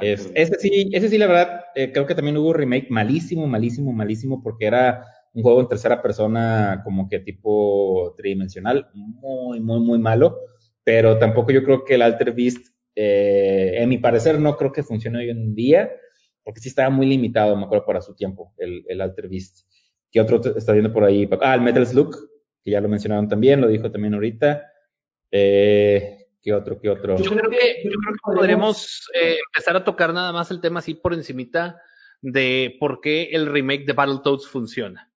[0.00, 3.92] es, ese sí, ese sí, la verdad, eh, creo que también hubo remake malísimo, malísimo,
[3.92, 9.98] malísimo, porque era un juego en tercera persona como que tipo tridimensional, muy, muy, muy
[9.98, 10.38] malo,
[10.84, 14.82] pero tampoco yo creo que el Alter Beast, eh, en mi parecer, no creo que
[14.82, 15.90] funcione hoy en día,
[16.44, 19.66] porque sí estaba muy limitado, me acuerdo, para su tiempo, el, el Alter Beast.
[20.12, 21.28] ¿Qué otro está viendo por ahí?
[21.40, 22.14] Ah, el Metal Slug,
[22.62, 24.62] que ya lo mencionaron también, lo dijo también ahorita.
[25.30, 26.78] Eh, ¿Qué otro?
[26.80, 27.16] ¿Qué otro?
[27.16, 30.78] Yo creo que, yo creo que podremos eh, empezar a tocar nada más el tema
[30.78, 31.82] así por encimita
[32.22, 35.10] de por qué el remake de Battletoads funciona.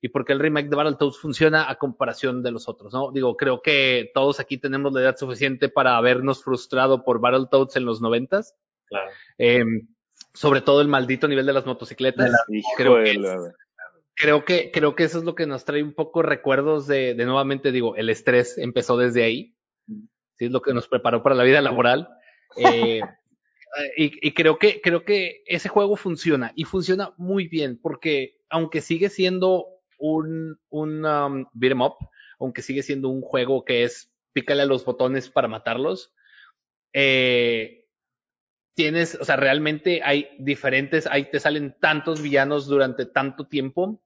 [0.00, 3.10] Y por qué el remake de Battletoads funciona a comparación de los otros, ¿no?
[3.10, 7.84] Digo, creo que todos aquí tenemos la edad suficiente para habernos frustrado por Battletoads en
[7.84, 8.54] los noventas.
[8.84, 9.10] Claro.
[9.38, 9.64] Eh,
[10.34, 12.30] sobre todo el maldito nivel de las motocicletas.
[12.76, 13.20] creo, que,
[14.14, 17.24] creo que, creo que eso es lo que nos trae un poco recuerdos de, de
[17.24, 19.55] nuevamente, digo, el estrés empezó desde ahí
[20.38, 20.46] ¿sí?
[20.46, 22.08] es lo que nos preparó para la vida laboral.
[22.58, 23.00] Eh,
[23.98, 28.80] y, y, creo que creo que ese juego funciona y funciona muy bien porque aunque
[28.80, 29.66] sigue siendo
[29.98, 31.96] un un um, beat em up,
[32.38, 36.14] aunque sigue siendo un juego que es pícale a los botones para matarlos,
[36.94, 37.86] eh,
[38.74, 44.02] tienes, o sea, realmente hay diferentes, ahí te salen tantos villanos durante tanto tiempo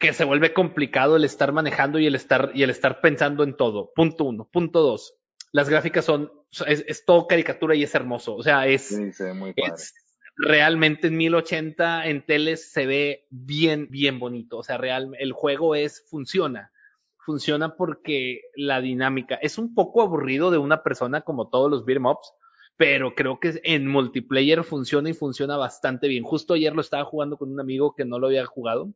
[0.00, 3.54] que se vuelve complicado el estar manejando y el estar, y el estar pensando en
[3.54, 3.92] todo.
[3.94, 4.48] Punto uno.
[4.50, 5.14] Punto dos.
[5.52, 6.32] Las gráficas son,
[6.66, 8.34] es, es todo caricatura y es hermoso.
[8.34, 9.74] O sea, es, Sí, se ve muy padre.
[9.74, 9.92] es
[10.36, 14.58] realmente en 1080 en teles se ve bien, bien bonito.
[14.58, 16.72] O sea, real, el juego es, funciona.
[17.18, 22.06] Funciona porque la dinámica es un poco aburrido de una persona como todos los beat'em
[22.06, 22.32] ups,
[22.78, 26.24] pero creo que en multiplayer funciona y funciona bastante bien.
[26.24, 28.94] Justo ayer lo estaba jugando con un amigo que no lo había jugado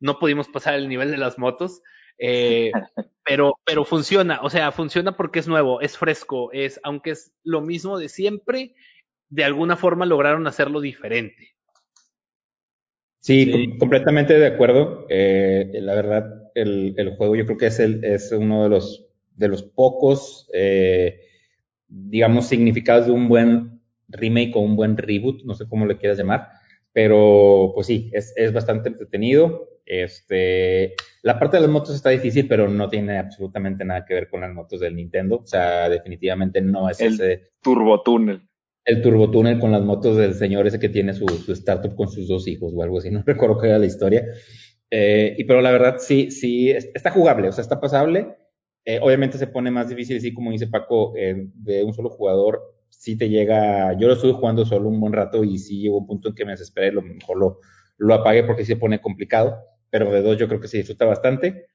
[0.00, 1.82] no pudimos pasar el nivel de las motos,
[2.18, 2.72] eh,
[3.24, 7.60] pero, pero funciona, o sea, funciona porque es nuevo, es fresco, es, aunque es lo
[7.60, 8.74] mismo de siempre,
[9.28, 11.54] de alguna forma lograron hacerlo diferente.
[13.20, 15.06] Sí, com completamente de acuerdo.
[15.08, 19.06] Eh, la verdad, el, el, juego yo creo que es, el, es uno de los,
[19.34, 21.20] de los pocos, eh,
[21.88, 26.18] digamos, significados de un buen remake o un buen reboot, no sé cómo le quieras
[26.18, 26.48] llamar,
[26.94, 29.68] pero pues sí, es, es bastante entretenido.
[29.84, 34.30] Este, la parte de las motos está difícil, pero no tiene absolutamente nada que ver
[34.30, 35.40] con las motos del Nintendo.
[35.42, 37.50] O sea, definitivamente no es el ese.
[37.60, 38.48] Turbotúnel.
[38.84, 42.28] El turbotúnel con las motos del señor ese que tiene su, su startup con sus
[42.28, 43.10] dos hijos o algo así.
[43.10, 44.24] No recuerdo qué era la historia.
[44.88, 48.36] Eh, y pero la verdad sí, sí, está jugable, o sea, está pasable.
[48.84, 52.73] Eh, obviamente se pone más difícil, así como dice Paco, eh, de un solo jugador.
[52.98, 56.06] Sí te llega, yo lo estuve jugando solo un buen rato y sí llegó un
[56.06, 57.60] punto en que me desesperé, lo mejor lo,
[57.98, 59.56] lo apagué porque sí se pone complicado
[59.94, 61.66] pero de dos yo creo que se disfruta bastante.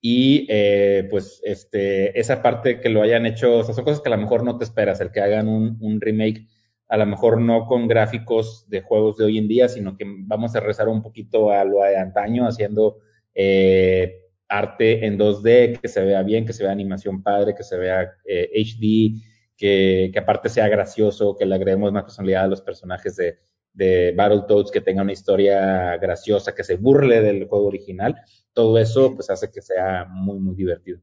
[0.00, 4.08] Y eh, pues este, esa parte que lo hayan hecho, o sea, son cosas que
[4.08, 6.46] a lo mejor no te esperas, el que hagan un, un remake,
[6.88, 10.56] a lo mejor no con gráficos de juegos de hoy en día, sino que vamos
[10.56, 13.00] a rezar un poquito a lo de antaño, haciendo
[13.34, 14.14] eh,
[14.48, 18.10] arte en 2D, que se vea bien, que se vea animación padre, que se vea
[18.24, 19.20] eh, HD,
[19.58, 23.38] que, que aparte sea gracioso, que le agreguemos más personalidad a los personajes de,
[23.72, 28.16] de Battletoads que tenga una historia graciosa, que se burle del juego original,
[28.52, 31.00] todo eso pues hace que sea muy, muy divertido.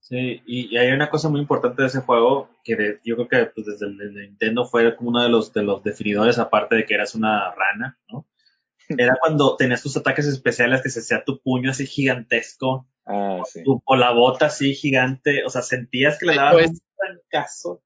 [0.00, 3.28] Sí, y, y hay una cosa muy importante de ese juego que de, yo creo
[3.28, 6.76] que pues, desde el, el, Nintendo fue como uno de los, de los definidores, aparte
[6.76, 8.26] de que eras una rana, ¿no?
[8.98, 13.62] Era cuando tenías tus ataques especiales que se hacía tu puño así gigantesco, ah, sí.
[13.62, 17.82] tu, o la bota así gigante, o sea, sentías que le dabas pues, trancazo.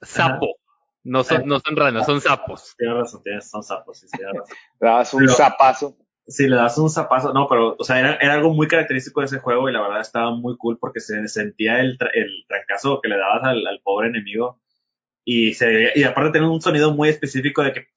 [0.00, 0.56] Sapo.
[1.04, 2.74] No son, no son ranas, son sapos.
[2.78, 4.56] Tienes razón, tienes, son sapos, sí, tienes razón.
[4.80, 5.96] Le das un pero, zapazo.
[6.26, 9.26] Sí, le das un zapazo, no, pero, o sea, era, era, algo muy característico de
[9.26, 13.02] ese juego y la verdad estaba muy cool porque se sentía el, tra el trancazo
[13.02, 14.58] que le dabas al, al, pobre enemigo.
[15.22, 17.88] y se y aparte tiene un sonido muy específico de que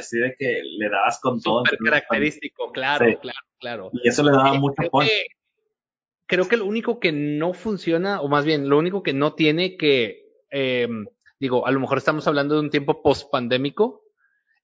[0.00, 1.64] así de que le dabas con todo.
[1.64, 3.90] Súper característico, claro, claro, claro.
[3.92, 5.08] Y eso le daba mucho punch.
[6.26, 9.76] Creo que lo único que no funciona, o más bien, lo único que no tiene
[9.76, 10.88] que, eh,
[11.38, 14.02] digo, a lo mejor estamos hablando de un tiempo post-pandémico,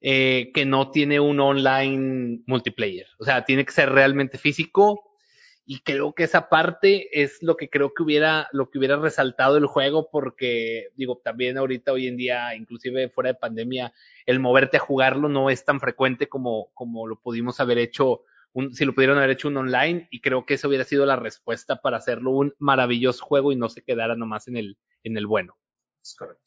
[0.00, 3.06] eh, que no tiene un online multiplayer.
[3.18, 5.08] O sea, tiene que ser realmente físico.
[5.64, 9.56] Y creo que esa parte es lo que creo que hubiera, lo que hubiera resaltado
[9.56, 13.92] el juego, porque, digo, también ahorita, hoy en día, inclusive fuera de pandemia,
[14.26, 18.24] el moverte a jugarlo no es tan frecuente como, como lo pudimos haber hecho,
[18.54, 21.16] un, si lo pudieron haber hecho un online, y creo que esa hubiera sido la
[21.16, 25.26] respuesta para hacerlo un maravilloso juego y no se quedara nomás en el, en el
[25.26, 25.56] bueno.
[26.02, 26.42] Es correcto.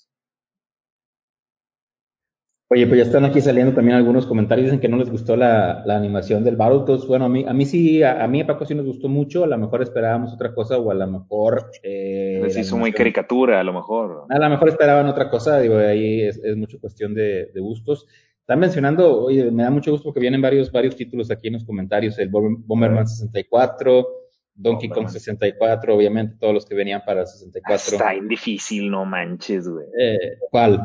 [2.67, 5.83] Oye, pues ya están aquí saliendo también algunos comentarios, dicen que no les gustó la,
[5.85, 7.05] la animación del Battletoads.
[7.05, 9.43] Bueno, a mí, a mí sí, a, a mí a Paco sí nos gustó mucho,
[9.43, 11.69] a lo mejor esperábamos otra cosa o a lo mejor...
[11.83, 14.25] Eh, Les hizo muy caricatura, a lo mejor.
[14.27, 18.07] A lo mejor esperaban otra cosa, digo, ahí es, es mucho cuestión de, de gustos.
[18.47, 21.65] Están mencionando, oye, me da mucho gusto porque vienen varios, varios títulos aquí en los
[21.65, 24.07] comentarios, el Bomber- Bomberman 64,
[24.53, 25.13] Donkey Kong Bomberman.
[25.13, 27.97] 64, obviamente todos los que venían para 64.
[27.97, 29.87] Está bien difícil, no manches, güey.
[29.99, 30.79] Eh, ¿Cuál?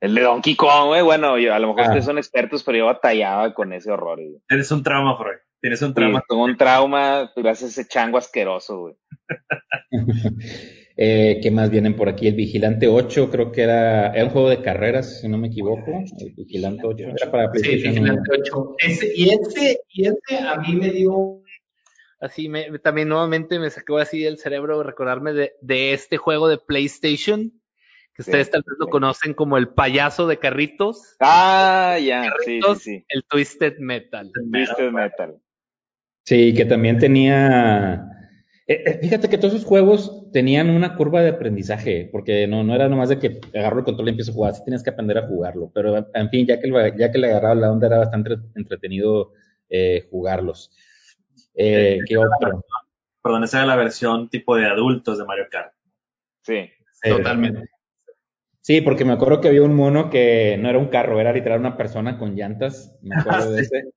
[0.00, 1.86] El de Donkey Kong, güey, bueno, yo- a lo mejor Ah.
[1.86, 4.42] ustedes son expertos, pero yo batallaba con ese horror, güey.
[4.46, 5.38] Tienes un trauma, Freud.
[5.60, 6.22] Tienes un Sí, trauma.
[6.28, 8.94] tengo un trauma gracias a ese chango asqueroso, güey.
[10.96, 12.28] Eh, ¿Qué más vienen por aquí?
[12.28, 15.90] El Vigilante 8, creo que era, era un juego de carreras, si no me equivoco.
[16.18, 17.94] El Vigilante 8 era para Sí, PlayStation.
[17.94, 18.76] Vigilante 8.
[18.78, 21.38] Ese, y ese, y ese a mí me dio
[22.20, 26.56] Así me, también nuevamente me sacó así del cerebro recordarme de, de este juego de
[26.58, 27.50] PlayStation,
[28.14, 28.90] que Sí, ustedes tal vez lo sí.
[28.92, 32.30] conocen como el payaso de carritos, Ah, ya, sí, sí,
[32.60, 33.04] Carritos, sí.
[33.08, 34.30] el Twisted Metal.
[34.52, 35.34] Twisted Metal.
[36.24, 38.21] Sí, que también tenía.
[38.66, 42.74] Eh, eh, fíjate que todos esos juegos tenían una curva de aprendizaje, porque no, no
[42.74, 45.18] era nomás de que agarro el control y empiezo a jugar, sí tienes que aprender
[45.18, 45.70] a jugarlo.
[45.74, 49.32] Pero, en fin, ya que, ya que le agarraba la onda, era bastante entretenido
[49.68, 50.70] eh, jugarlos.
[51.54, 52.64] Eh, ¿Qué otro?
[53.22, 55.72] Perdón, esa era la versión tipo de adultos de Mario Kart.
[56.42, 56.54] Sí.
[56.54, 57.68] Eh, totalmente.
[58.60, 61.60] Sí, porque me acuerdo que había un mono que no era un carro, era literal
[61.60, 63.92] una persona con llantas, me acuerdo de ese.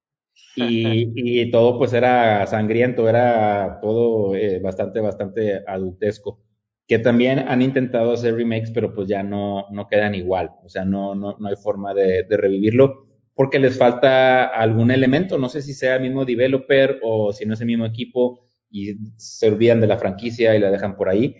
[0.56, 6.42] Y, todo pues era sangriento, era todo eh, bastante, bastante adultesco.
[6.88, 10.52] Que también han intentado hacer remakes, pero pues ya no, no quedan igual.
[10.64, 15.38] O sea, no, no, no hay forma de, de revivirlo porque les falta algún elemento.
[15.38, 18.96] No sé si sea el mismo developer o si no es el mismo equipo y
[19.18, 21.36] se olvidan de la franquicia y la dejan por ahí.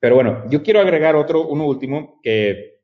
[0.00, 2.80] Pero bueno, yo quiero agregar otro, uno último, que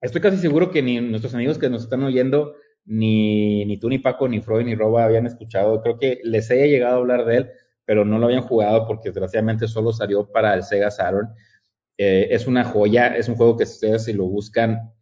[0.00, 2.54] estoy casi seguro que ni nuestros amigos que nos están oyendo,
[2.88, 5.82] ni, ni tú, ni Paco, ni Freud, ni Roba habían escuchado.
[5.82, 7.50] Creo que les haya llegado a hablar de él,
[7.84, 11.28] pero no lo habían jugado porque desgraciadamente solo salió para el Sega Saturn.
[11.98, 14.92] Eh, es una joya, es un juego que ustedes si lo buscan,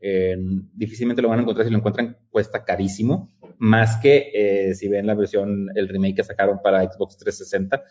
[0.72, 5.06] difícilmente lo van a encontrar, si lo encuentran cuesta carísimo, más que eh, si ven
[5.06, 7.84] la versión, el remake que sacaron para Xbox 360.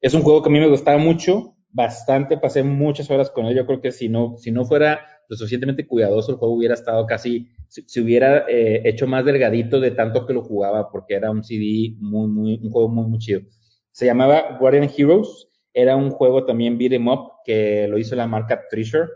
[0.00, 3.56] Es un juego que a mí me gustaba mucho, bastante, pasé muchas horas con él.
[3.56, 7.06] Yo creo que si no, si no fuera lo suficientemente cuidadoso, el juego hubiera estado
[7.06, 11.30] casi, se, se hubiera eh, hecho más delgadito de tanto que lo jugaba, porque era
[11.30, 13.40] un CD muy, muy, un juego muy, muy chido.
[13.92, 18.26] Se llamaba Guardian Heroes, era un juego también beat 'em up que lo hizo la
[18.26, 19.08] marca Treasure.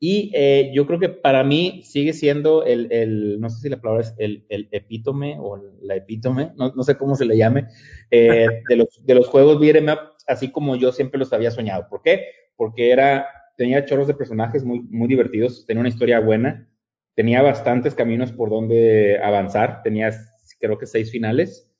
[0.00, 3.80] Y eh, yo creo que para mí sigue siendo el, el, no sé si la
[3.80, 7.68] palabra es el, el epítome o la epítome, no, no sé cómo se le llame,
[8.10, 11.50] eh, de, los, de los juegos beat 'em up, así como yo siempre los había
[11.50, 11.86] soñado.
[11.88, 12.26] ¿Por qué?
[12.56, 13.26] Porque era,
[13.56, 16.68] tenía chorros de personajes muy, muy divertidos, tenía una historia buena,
[17.14, 20.10] tenía bastantes caminos por donde avanzar, tenía
[20.60, 21.70] creo que seis finales,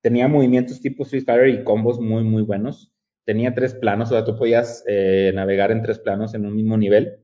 [0.00, 2.92] tenía movimientos tipo Street Fighter y combos muy, muy buenos,
[3.24, 6.76] tenía tres planos, o sea, tú podías eh, navegar en tres planos en un mismo
[6.76, 7.18] nivel,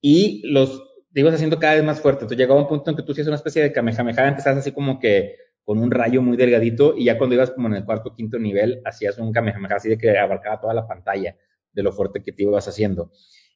[0.00, 0.82] y los
[1.14, 3.36] ibas haciendo cada vez más fuerte, entonces llegaba un punto en que tú hacías una
[3.36, 7.34] especie de kamehameha, empezabas así como que con un rayo muy delgadito, y ya cuando
[7.34, 10.74] ibas como en el cuarto quinto nivel, hacías un kamehameha así de que abarcaba toda
[10.74, 11.36] la pantalla
[11.76, 13.12] de lo fuerte que te ibas haciendo.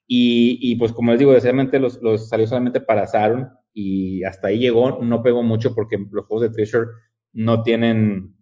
[0.07, 4.49] Y, y pues como les digo, desgraciadamente los, los salió solamente para Saturn y hasta
[4.49, 6.89] ahí llegó, no pegó mucho porque los juegos de Treasure
[7.33, 8.37] no tienen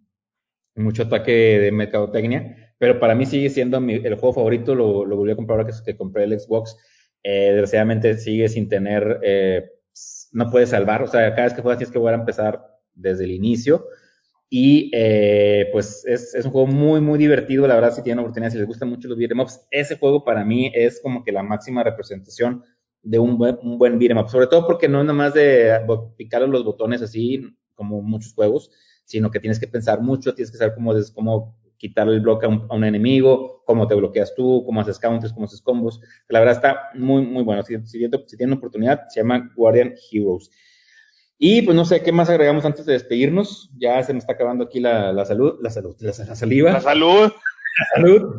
[0.75, 5.15] mucho ataque de mercadotecnia, pero para mí sigue siendo mi, el juego favorito, lo, lo,
[5.15, 6.75] volví a comprar ahora que, que compré el Xbox,
[7.23, 9.69] eh, desgraciadamente sigue sin tener, eh,
[10.31, 12.61] no puedes salvar, o sea, cada vez que juegas tienes que volver a empezar
[12.93, 13.85] desde el inicio,
[14.49, 17.67] y eh, pues es, es, un juego muy, muy divertido.
[17.67, 19.39] La verdad, si tienen oportunidad, si les gustan mucho los beat'em
[19.69, 22.63] ese juego para mí es como que la máxima representación
[23.03, 24.27] de un buen, un buen beat'em.
[24.27, 25.79] Sobre todo porque no es nada más de
[26.17, 27.41] picar los botones así,
[27.75, 28.71] como muchos juegos,
[29.05, 32.49] sino que tienes que pensar mucho, tienes que saber cómo, cómo quitarle el bloque a
[32.49, 36.01] un, a un enemigo, cómo te bloqueas tú, cómo haces counters, cómo haces combos.
[36.27, 37.61] La verdad está muy, muy bueno.
[37.61, 40.49] Si, si, si tienen oportunidad, se llama Guardian Heroes.
[41.41, 43.71] Y pues no sé, ¿qué más agregamos antes de despedirnos?
[43.77, 46.73] Ya se me está acabando aquí la, la salud, la salud, la, la saliva.
[46.73, 47.31] La salud.
[47.31, 48.35] La salud.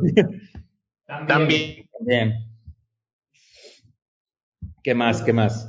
[1.27, 1.89] También.
[2.01, 2.35] Bien.
[4.83, 5.23] ¿Qué más?
[5.23, 5.67] ¿Qué más?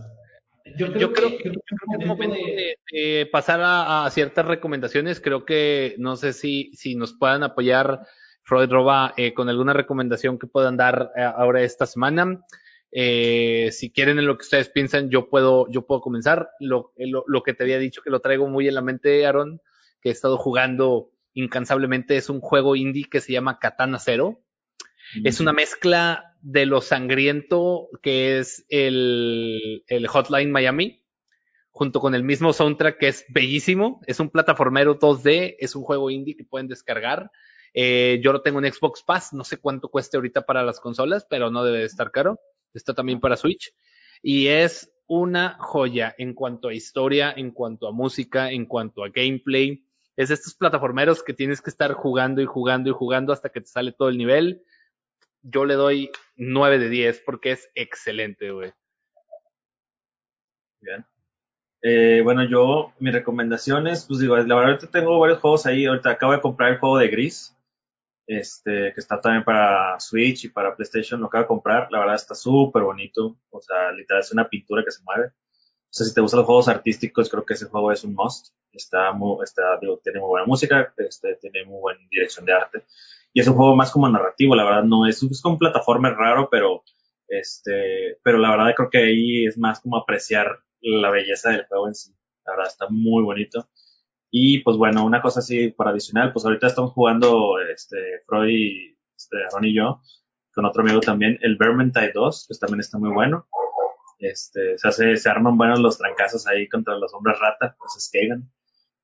[0.78, 4.10] Yo creo, yo creo que, yo creo que es momento de, de pasar a, a,
[4.10, 5.22] ciertas recomendaciones.
[5.22, 8.06] Creo que no sé si, si nos puedan apoyar,
[8.44, 12.44] Freud Roba, eh, con alguna recomendación que puedan dar eh, ahora esta semana.
[12.92, 16.50] Eh, si quieren en lo que ustedes piensan, yo puedo, yo puedo comenzar.
[16.60, 19.62] Lo, lo, lo, que te había dicho que lo traigo muy en la mente, Aaron,
[20.02, 24.42] que he estado jugando incansablemente, es un juego indie que se llama Katana Zero.
[25.16, 25.28] Mm -hmm.
[25.28, 31.04] Es una mezcla de lo sangriento que es el, el Hotline Miami,
[31.70, 34.02] junto con el mismo soundtrack que es bellísimo.
[34.08, 37.32] Es un plataformero 2D, es un juego indie que pueden descargar.
[37.74, 41.26] Eh, yo lo tengo en Xbox Pass, no sé cuánto cueste ahorita para las consolas,
[41.30, 42.40] pero no debe de estar caro.
[42.74, 43.74] Está también para Switch.
[44.22, 49.10] Y es una joya en cuanto a historia, en cuanto a música, en cuanto a
[49.10, 49.84] gameplay.
[50.16, 53.62] Es de estos plataformeros que tienes que estar jugando y jugando y jugando hasta que
[53.62, 54.64] te sale todo el nivel.
[55.42, 58.72] Yo le doy 9 de 10 porque es excelente, güey.
[60.82, 61.06] Bien.
[61.82, 65.86] Eh, bueno, yo, mis recomendaciones, pues digo, la verdad, ahorita tengo varios juegos ahí.
[65.86, 67.56] Ahorita acabo de comprar el juego de Gris,
[68.28, 71.20] este, que está también para Switch y para PlayStation.
[71.20, 71.88] Lo acabo de comprar.
[71.92, 73.38] La verdad, está súper bonito.
[73.50, 75.28] O sea, literal, es una pintura que se mueve.
[75.28, 78.54] O sea, si te gustan los juegos artísticos, creo que ese juego es un must.
[78.72, 82.86] Está muy, está, tiene muy buena música, este, tiene muy buena dirección de arte.
[83.34, 86.50] Y es un juego más como narrativo, la verdad, no es, es como plataforma raro,
[86.50, 86.84] pero,
[87.28, 91.88] este, pero la verdad creo que ahí es más como apreciar la belleza del juego
[91.88, 92.14] en sí.
[92.46, 93.70] La verdad está muy bonito.
[94.32, 99.38] Y pues bueno, una cosa así para adicional, pues ahorita estamos jugando este, Freud, este,
[99.64, 100.02] y yo,
[100.54, 103.48] con otro amigo también, el Vermintide 2, que también está muy bueno.
[104.20, 108.50] Este, se, hace, se arman buenos los trancazos ahí contra los hombres rata, los Skaven.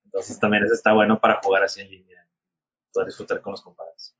[0.05, 2.25] Entonces también ese está bueno para jugar así en línea,
[2.93, 4.15] poder disfrutar con los compadres.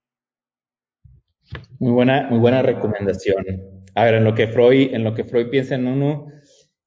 [1.80, 3.45] Muy buena, muy buena recomendación.
[3.95, 6.28] A ver, en lo que Freud, en lo que Freud piensa en uno,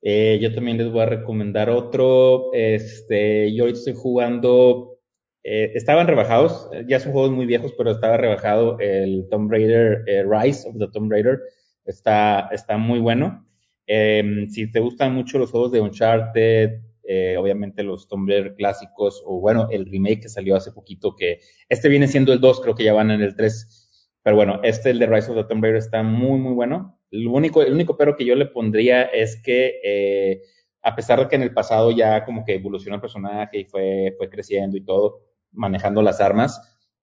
[0.03, 2.53] eh, yo también les voy a recomendar otro.
[2.53, 4.99] Este, yo ahorita estoy jugando,
[5.43, 10.25] eh, estaban rebajados, ya son juegos muy viejos, pero estaba rebajado el Tomb Raider, eh,
[10.25, 11.41] Rise of the Tomb Raider.
[11.85, 13.47] Está, está muy bueno.
[13.87, 19.21] Eh, si te gustan mucho los juegos de Uncharted, eh, obviamente los Tomb Raider clásicos,
[19.27, 22.77] o bueno, el remake que salió hace poquito, que este viene siendo el 2, creo
[22.77, 23.89] que ya van en el 3.
[24.23, 27.00] Pero bueno, este, el de Rise of the Tomb Raider, está muy, muy bueno.
[27.11, 30.43] Lo único, el único pero que yo le pondría es que, eh,
[30.83, 34.15] a pesar de que en el pasado ya como que evolucionó el personaje y fue,
[34.17, 36.61] fue creciendo y todo, manejando las armas,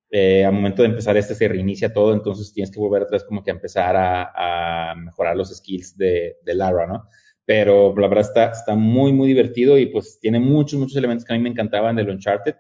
[0.10, 3.44] eh, al momento de empezar este se reinicia todo, entonces tienes que volver atrás como
[3.44, 7.10] que a empezar a, a mejorar los skills de, de, Lara, ¿no?
[7.44, 11.34] Pero la verdad está, está muy, muy divertido y pues tiene muchos, muchos elementos que
[11.34, 12.56] a mí me encantaban del Uncharted.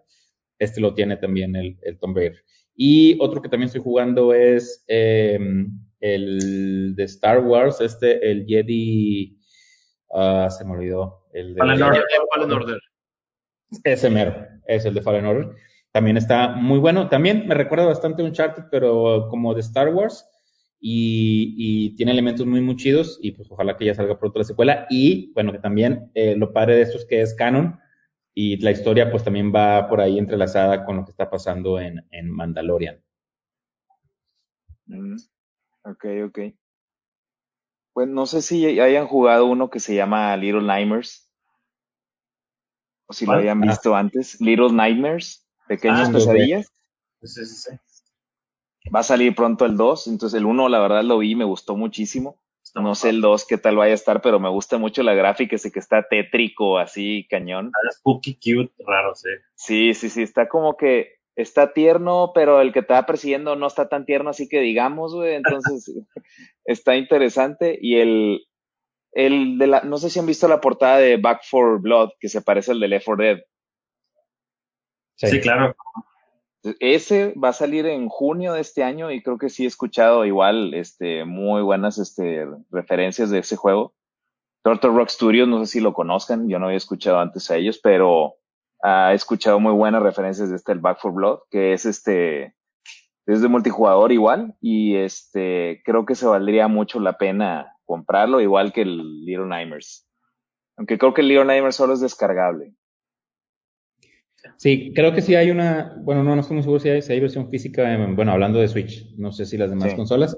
[0.59, 2.43] Este lo tiene también el, el Tomb Raider.
[2.75, 5.39] Y otro que también estoy jugando es eh,
[5.99, 9.37] el de Star Wars, este, el Jedi,
[10.09, 11.27] uh, se me olvidó.
[11.33, 12.03] El de Fallen Order.
[12.33, 12.79] Fallen Order.
[13.83, 15.49] Ese mero, es el de Fallen Order.
[15.91, 17.09] También está muy bueno.
[17.09, 20.27] También me recuerda bastante a Uncharted, pero como de Star Wars.
[20.79, 23.19] Y, y, tiene elementos muy, muy chidos.
[23.21, 24.85] Y pues ojalá que ya salga pronto la secuela.
[24.89, 27.79] Y bueno, que también eh, lo padre de esto es que es canon.
[28.33, 32.05] Y la historia pues también va por ahí entrelazada con lo que está pasando en,
[32.11, 33.01] en Mandalorian.
[34.85, 35.15] Mm,
[35.91, 36.39] ok, ok.
[37.93, 41.31] Pues no sé si hayan jugado uno que se llama Little Nightmares.
[43.07, 43.37] O si ¿Cuál?
[43.37, 43.99] lo habían visto ah.
[43.99, 44.39] antes.
[44.39, 45.47] Little Nightmares.
[45.67, 46.71] Pequeñas ah, pesadillas.
[47.23, 47.71] Sí, sí, sí.
[48.93, 51.75] Va a salir pronto el 2, entonces el 1 la verdad lo vi, me gustó
[51.75, 52.39] muchísimo.
[52.63, 55.13] Está no sé el 2 qué tal vaya a estar, pero me gusta mucho la
[55.13, 57.71] gráfica, ese que está tétrico, así, cañón.
[57.73, 59.29] Ah, spooky, cute, raro, sí.
[59.55, 63.67] Sí, sí, sí, está como que está tierno, pero el que te va persiguiendo no
[63.67, 65.93] está tan tierno, así que digamos, güey, entonces
[66.65, 67.77] está interesante.
[67.79, 68.47] Y el,
[69.13, 72.27] el de la, no sé si han visto la portada de Back for Blood, que
[72.27, 73.37] se parece al de Left 4 Dead.
[75.15, 75.27] Sí.
[75.27, 75.75] sí, claro.
[76.79, 80.25] Ese va a salir en junio de este año y creo que sí he escuchado
[80.25, 83.93] igual este, muy buenas este, referencias de ese juego.
[84.63, 87.79] Turtle Rock Studios, no sé si lo conozcan, yo no había escuchado antes a ellos,
[87.81, 88.37] pero
[88.83, 92.53] he escuchado muy buenas referencias de este, el Back for Blood, que es este,
[93.25, 98.71] es de multijugador igual y este, creo que se valdría mucho la pena comprarlo, igual
[98.73, 100.07] que el Little Nightmares.
[100.77, 102.73] Aunque creo que el Little Nightmares solo es descargable.
[104.57, 107.11] Sí, creo que sí hay una, bueno, no, no estoy muy seguro si hay, si
[107.11, 109.95] hay versión física, en- bueno, hablando de Switch, no sé si las demás Sí.
[109.95, 110.37] consolas,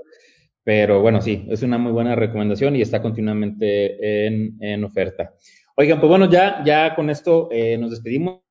[0.64, 5.34] pero bueno, sí, es una muy buena recomendación y está continuamente en, en oferta.
[5.80, 8.42] Oigan, pues bueno, ya, ya con esto eh, nos despedimos.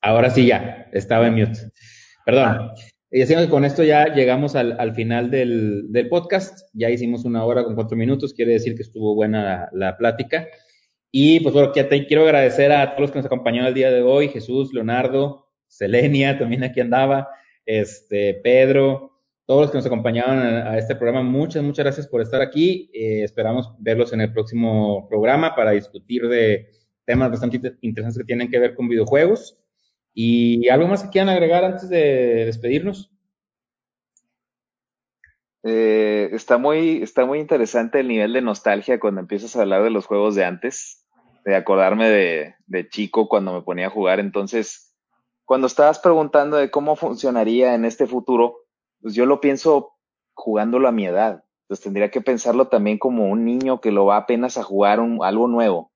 [0.00, 1.72] Ahora sí ya, estaba en mute.
[2.24, 2.70] Perdón.
[3.10, 6.68] Y decimos que con esto ya llegamos al, al final del, del podcast.
[6.72, 10.46] Ya hicimos una hora con cuatro minutos, quiere decir que estuvo buena la, la plática.
[11.10, 14.28] Y pues bueno, quiero agradecer a todos los que nos acompañaron el día de hoy,
[14.28, 17.28] Jesús, Leonardo, Selenia, también aquí andaba,
[17.66, 19.17] este, Pedro,
[19.48, 22.90] todos los que nos acompañaron a, este programa, muchas, muchas gracias por estar aquí.
[22.92, 26.68] Eh, esperamos verlos en el próximo programa para discutir de
[27.06, 29.58] temas bastante inter- interesantes que tienen que ver con videojuegos.
[30.12, 33.10] ¿Y algo más que quieran agregar antes de despedirnos?
[35.62, 39.88] Eh, está muy, está muy interesante el nivel de nostalgia cuando empiezas a hablar de
[39.88, 41.06] los juegos de antes,
[41.46, 44.20] de acordarme de, de chico cuando me ponía a jugar.
[44.20, 44.94] Entonces,
[45.46, 48.57] cuando estabas preguntando de cómo funcionaría en este futuro,
[49.00, 49.92] pues yo lo pienso
[50.34, 51.44] jugándolo a mi edad.
[51.64, 55.22] Entonces tendría que pensarlo también como un niño que lo va apenas a jugar un-
[55.24, 55.92] algo nuevo.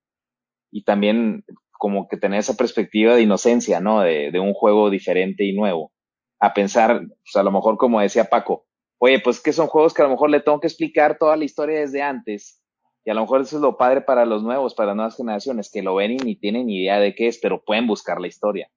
[0.71, 1.45] Y también
[1.79, 4.01] como que tener esa perspectiva de inocencia, ¿no?
[4.01, 5.93] De, de un juego diferente y nuevo.
[6.41, 8.67] A pensar, pues a lo mejor como decía Paco,
[8.99, 11.45] oye, pues que son juegos que a lo mejor le tengo que explicar toda la
[11.45, 12.61] historia desde antes.
[13.05, 15.71] Y a lo mejor eso es lo padre para los nuevos, para las nuevas generaciones,
[15.73, 18.69] que lo ven y ni tienen idea de qué es, pero pueden buscar la historia.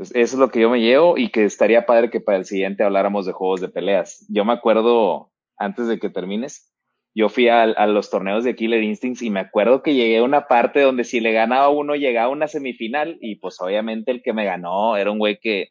[0.00, 2.46] Pues eso es lo que yo me llevo y que estaría padre que para el
[2.46, 4.24] siguiente habláramos de juegos de peleas.
[4.30, 6.72] Yo me acuerdo, antes de que termines,
[7.14, 10.22] yo fui a, a los torneos de Killer Instincts y me acuerdo que llegué a
[10.22, 14.22] una parte donde si le ganaba uno llegaba a una semifinal y pues obviamente el
[14.22, 15.68] que me ganó era un güey que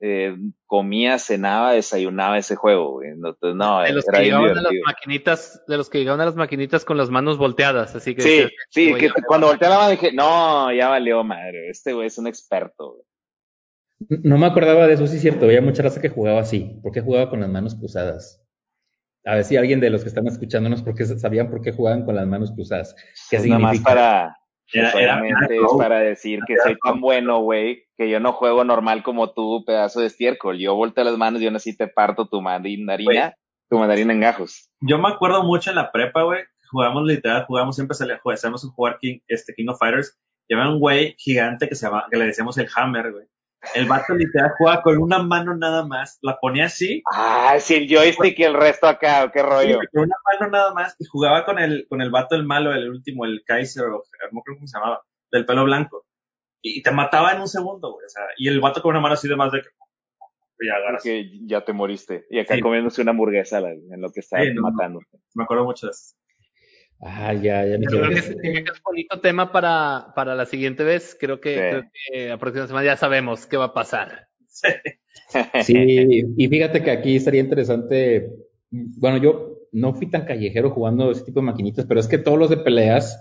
[0.00, 0.36] eh,
[0.66, 2.90] comía, cenaba, desayunaba ese juego.
[2.94, 3.08] güey.
[3.12, 6.26] Entonces, no, de los era que llegaban a las maquinitas, de los que llegaban a
[6.26, 9.46] las maquinitas con las manos volteadas, así que Sí, decías, sí, "Güey, que me cuando
[9.46, 9.52] va".
[9.52, 12.90] volteé la mano dije, no, ya valió madre, este güey es un experto.
[12.90, 13.02] güey.
[14.08, 15.46] No me acordaba de eso, sí es cierto.
[15.46, 16.78] Había mucha raza que jugaba así.
[16.82, 18.40] ¿Por qué jugaba con las manos cruzadas?
[19.24, 22.14] A ver si alguien de los que están escuchándonos porque sabían por qué jugaban con
[22.14, 22.94] las manos cruzadas.
[23.30, 23.90] ¿Qué Es nada más significa?
[23.90, 24.36] para,
[24.72, 28.20] Era- pues, era- obviamente era es para decir que soy tan bueno, güey, que yo
[28.20, 30.58] no juego normal como tú, pedazo de estiércol.
[30.58, 33.34] Yo volteo las manos y aún así te parto tu mandarina,
[33.70, 34.70] tu mandarina en gajos.
[34.80, 36.40] Yo me acuerdo mucho en la prepa, güey.
[36.70, 40.18] Jugamos literal, jugamos siempre salía, jugábamos a jugar King, este King of Fighters.
[40.48, 43.24] Y había un güey gigante que se llama, que le decíamos el Hammer, güey.
[43.74, 47.88] El vato literal jugaba con una mano nada más, la ponía así, Ah, sí, el
[47.88, 49.78] joystick y el resto acá, qué rollo.
[49.92, 52.88] con una mano nada más, y jugaba con el, con el vato el malo, el
[52.90, 55.02] último, el Kaiser, o no creo cómo se llamaba,
[55.32, 56.04] del pelo blanco.
[56.62, 58.06] Y te mataba en un segundo, güey.
[58.06, 59.68] O sea, y el vato con una mano así de más de que.
[61.04, 62.26] Y ya te moriste.
[62.30, 62.60] Y acá Sí.
[62.60, 64.70] comiéndose una hamburguesa en lo que está Sí, no, no.
[64.70, 65.00] matando.
[65.34, 66.14] Me acuerdo mucho de eso.
[67.00, 70.46] Ah, ya, ya me Creo que es, creo que es bonito tema para, para la
[70.46, 71.16] siguiente vez.
[71.18, 71.60] Creo que, Sí.
[71.60, 74.28] creo que la próxima semana ya sabemos qué va a pasar.
[75.62, 78.30] Sí, y fíjate que aquí estaría interesante.
[78.70, 82.38] Bueno, yo no fui tan callejero jugando ese tipo de maquinitas, pero es que todos
[82.38, 83.20] los de peleas,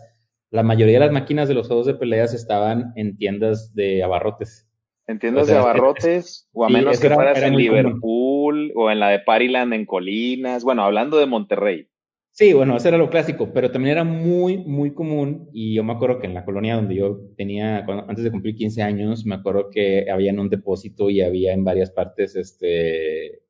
[0.51, 4.67] la mayoría de las máquinas de los juegos de peleas estaban en tiendas de abarrotes.
[5.07, 6.47] ¿Entiendes O sea, de abarrotes?
[6.53, 7.63] O a menos que era- fueras era en común.
[7.63, 10.63] Liverpool o en la de Pariland en Colinas.
[10.63, 11.87] Bueno, hablando de Monterrey.
[12.35, 15.49] Sí, bueno, eso era lo clásico, pero también era muy, muy común.
[15.53, 18.55] Y yo me acuerdo que en la colonia donde yo tenía, cuando- antes de cumplir
[18.55, 23.43] 15 años, me acuerdo que había en un depósito y había en varias partes, este,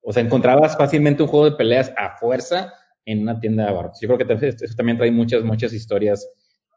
[0.00, 2.72] o sea, encontrabas fácilmente un juego de peleas a fuerza
[3.04, 4.00] en una tienda de abarrotes.
[4.00, 6.26] Yo creo que eso también trae muchas, muchas historias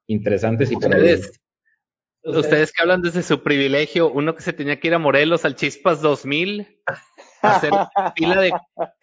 [0.07, 0.75] interesantes y.
[0.75, 1.39] Ustedes,
[2.25, 5.55] ustedes que hablan desde su privilegio, uno que se tenía que ir a Morelos al
[5.55, 6.97] Chispas 2000, a
[7.43, 7.71] hacer
[8.15, 8.53] fila de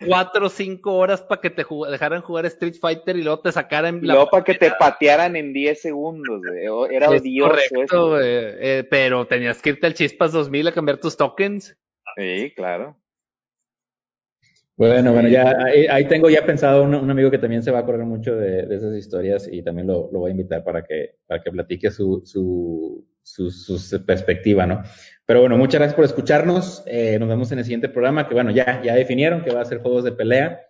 [0.06, 3.52] cuatro o cinco horas para que te jug- dejaran jugar Street Fighter y luego te
[3.52, 6.40] sacaran luego para que te patearan en 10 segundos.
[6.42, 6.94] güey.
[6.94, 8.20] Era Es odioso correcto, eso.
[8.20, 11.76] eh, eh, pero tenías que irte al Chispas 2000 a cambiar tus tokens.
[12.16, 12.96] Sí, claro.
[14.76, 17.80] Bueno, bueno, ya ahí, ahí tengo ya pensado un, un amigo que también se va
[17.80, 20.82] a acordar mucho de, de esas historias y también lo, lo voy a invitar para
[20.82, 24.82] que, para que platique su, su, su, su perspectiva, ¿no?
[25.30, 26.82] Pero bueno, muchas gracias por escucharnos.
[26.86, 29.64] Eh, nos vemos en el siguiente programa que, bueno, ya, ya definieron que va a
[29.64, 30.60] ser juegos de pelea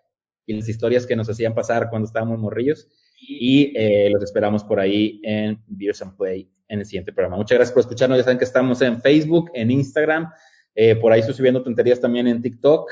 [0.44, 2.86] y las historias que nos hacían pasar cuando estábamos morrillos.
[3.18, 7.38] Y eh, los esperamos por ahí en Beers and Play en el siguiente programa.
[7.38, 8.18] Muchas gracias por escucharnos.
[8.18, 10.30] Ya saben que estamos en Facebook, en Instagram.
[10.74, 12.90] Eh, por ahí estoy subiendo tonterías también en TikTok.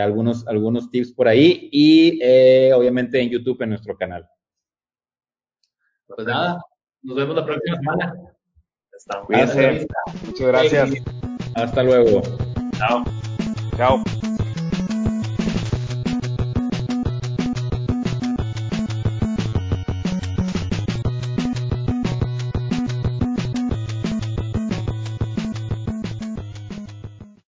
[0.00, 2.22] Algunos, algunos tips por ahí y
[2.72, 4.24] obviamente en YouTube en nuestro canal.
[6.06, 6.62] Pues nada,
[7.02, 8.32] nos vemos la próxima semana.
[9.26, 9.86] Cuídense.
[10.26, 10.90] Muchas gracias.
[11.54, 12.22] Hasta luego.
[12.78, 13.04] Chao.
[13.76, 14.02] Chao.